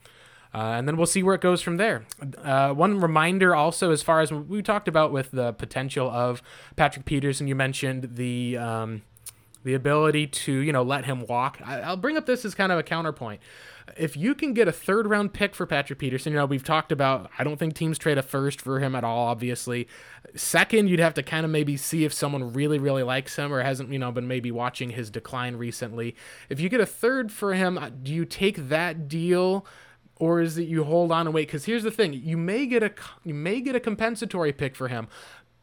[0.53, 2.05] Uh, and then we'll see where it goes from there.
[2.43, 6.43] Uh, one reminder also, as far as we talked about with the potential of
[6.76, 9.01] Patrick Peterson, you mentioned the um,
[9.64, 11.59] the ability to you know let him walk.
[11.66, 13.41] I, will bring up this as kind of a counterpoint
[13.98, 16.92] if you can get a third round pick for Patrick Peterson, you know, we've talked
[16.92, 19.88] about, I don't think teams trade a first for him at all, obviously.
[20.36, 23.62] Second, you'd have to kind of maybe see if someone really, really likes him or
[23.62, 26.16] hasn't, you know, been maybe watching his decline recently.
[26.50, 29.66] If you get a third for him, uh, do you take that deal?
[30.18, 32.84] or is it you hold on and wait because here's the thing you may get
[32.84, 32.92] a
[33.24, 35.08] you may get a compensatory pick for him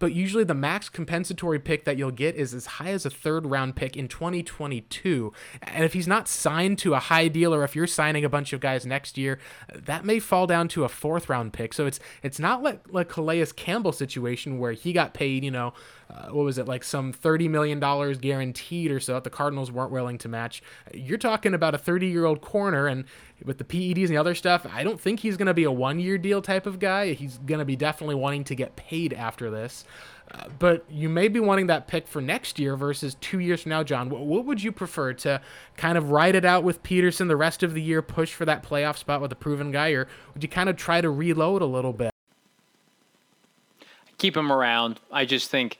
[0.00, 3.46] but usually the max compensatory pick that you'll get is as high as a third
[3.46, 5.32] round pick in 2022.
[5.62, 8.52] And if he's not signed to a high deal or if you're signing a bunch
[8.52, 9.38] of guys next year,
[9.72, 11.72] that may fall down to a fourth round pick.
[11.72, 15.74] So it's it's not like like Calais Campbell situation where he got paid, you know,
[16.10, 17.78] uh, what was it like some $30 million
[18.18, 20.62] guaranteed or so that the Cardinals weren't willing to match.
[20.92, 23.04] You're talking about a 30 year old corner, and
[23.44, 25.70] with the PEDs and the other stuff, I don't think he's going to be a
[25.70, 27.12] one year deal type of guy.
[27.12, 29.84] He's going to be definitely wanting to get paid after this.
[30.32, 33.70] Uh, but you may be wanting that pick for next year versus two years from
[33.70, 34.08] now, John.
[34.08, 35.40] What, what, would you prefer to
[35.76, 38.62] kind of ride it out with Peterson the rest of the year, push for that
[38.62, 41.66] playoff spot with a proven guy, or would you kind of try to reload a
[41.66, 42.12] little bit?
[44.18, 45.00] Keep him around.
[45.10, 45.78] I just think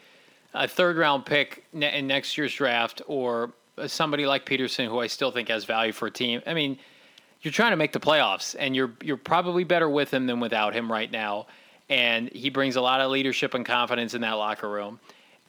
[0.54, 3.52] a third round pick in next year's draft or
[3.86, 6.42] somebody like Peterson, who I still think has value for a team.
[6.46, 6.78] I mean,
[7.42, 10.74] you're trying to make the playoffs, and you're you're probably better with him than without
[10.74, 11.46] him right now.
[11.88, 15.00] And he brings a lot of leadership and confidence in that locker room.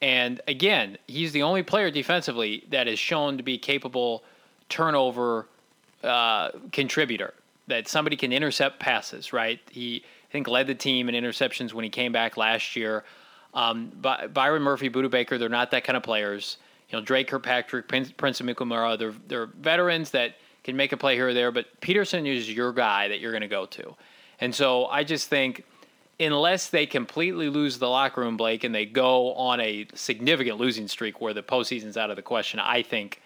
[0.02, 4.24] And again, he's the only player defensively that is shown to be capable
[4.70, 5.48] turnover
[6.04, 7.34] uh, contributor.
[7.68, 9.34] That somebody can intercept passes.
[9.34, 9.60] Right?
[9.70, 13.04] He I think led the team in interceptions when he came back last year.
[13.54, 16.58] Um, By- Byron Murphy, Budda Baker, they're not that kind of players.
[16.90, 21.16] You know, Dre Kirkpatrick, Prince, Prince Amukamara, they're they're veterans that can make a play
[21.16, 23.96] here or there, but Peterson is your guy that you're going to go to.
[24.40, 25.64] And so I just think
[26.20, 30.88] unless they completely lose the locker room, Blake, and they go on a significant losing
[30.88, 33.22] streak where the postseason's out of the question, I think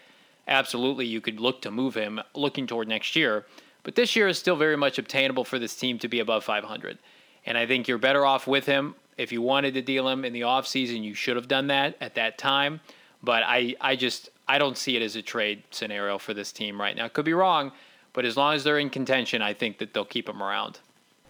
[0.47, 3.45] absolutely you could look to move him looking toward next year.
[3.83, 6.97] But this year is still very much obtainable for this team to be above 500.
[7.45, 8.95] And I think you're better off with him.
[9.17, 12.15] If you wanted to deal him in the offseason, you should have done that at
[12.15, 12.81] that time.
[13.23, 16.79] But I, I just I don't see it as a trade scenario for this team
[16.79, 17.07] right now.
[17.07, 17.71] Could be wrong,
[18.13, 20.79] but as long as they're in contention, I think that they'll keep them around.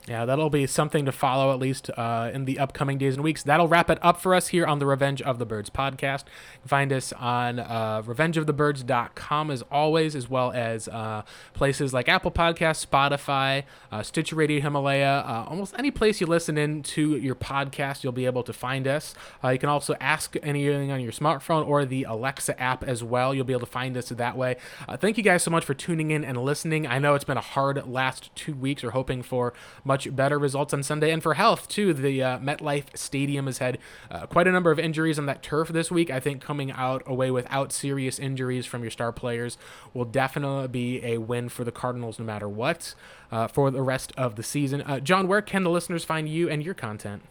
[0.07, 3.41] Yeah, that'll be something to follow at least uh, in the upcoming days and weeks.
[3.41, 6.25] That'll wrap it up for us here on the Revenge of the Birds podcast.
[6.63, 11.23] Find us on uh, revengeofthebirds.com as always, as well as uh,
[11.55, 15.23] places like Apple Podcasts, Spotify, uh, Stitcher Radio Himalaya.
[15.25, 18.87] Uh, almost any place you listen in to your podcast, you'll be able to find
[18.87, 19.15] us.
[19.43, 23.33] Uh, you can also ask anything on your smartphone or the Alexa app as well.
[23.33, 24.57] You'll be able to find us that way.
[24.97, 26.85] Thank you guys so much for tuning in and listening.
[26.85, 28.83] I know it's been a hard last two weeks.
[28.83, 29.51] We're hoping for
[29.83, 31.09] much much better results on Sunday.
[31.09, 33.77] And for health, too, the uh, MetLife Stadium has had
[34.11, 36.11] uh, quite a number of injuries on that turf this week.
[36.11, 39.57] I think coming out away without serious injuries from your star players
[39.93, 42.93] will definitely be a win for the Cardinals no matter what
[43.31, 44.81] uh, for the rest of the season.
[44.81, 47.21] Uh, John, where can the listeners find you and your content?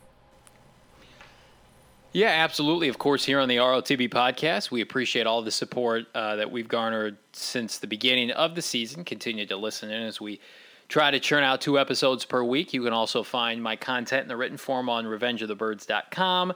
[2.12, 2.89] Yeah, absolutely.
[2.89, 6.69] Of course, here on the ROTB podcast, we appreciate all the support uh, that we've
[6.69, 9.05] garnered since the beginning of the season.
[9.05, 10.41] Continue to listen in as we
[10.89, 12.72] try to churn out two episodes per week.
[12.72, 16.53] You can also find my content in the written form on revengeofthebirds.com.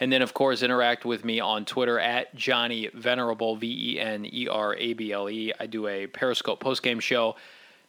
[0.00, 4.24] And then, of course, interact with me on Twitter at Johnny Venerable, V E N
[4.24, 5.52] E R A B L E.
[5.60, 7.36] I do a Periscope postgame show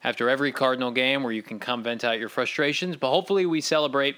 [0.03, 2.97] after every Cardinal game where you can come vent out your frustrations.
[2.97, 4.17] But hopefully, we celebrate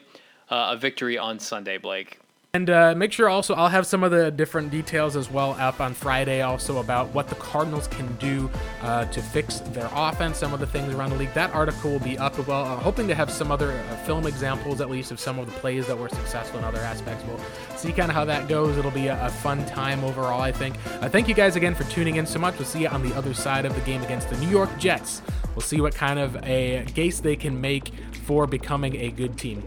[0.50, 2.20] uh, a victory on Sunday, Blake.
[2.56, 5.82] And uh, make sure also I'll have some of the different details as well up
[5.82, 8.48] on Friday also about what the Cardinals can do
[8.84, 11.34] uh, to fix their offense, some of the things around the league.
[11.34, 12.64] That article will be up as well.
[12.64, 15.52] I'm hoping to have some other uh, film examples at least of some of the
[15.54, 17.26] plays that were successful in other aspects.
[17.26, 17.40] We'll
[17.76, 18.78] see kind of how that goes.
[18.78, 20.76] It'll be a, a fun time overall, I think.
[21.02, 22.60] Uh, thank you guys again for tuning in so much.
[22.60, 25.24] We'll see you on the other side of the game against the New York Jets.
[25.56, 27.92] We'll see what kind of a case they can make
[28.28, 29.64] for becoming a good team.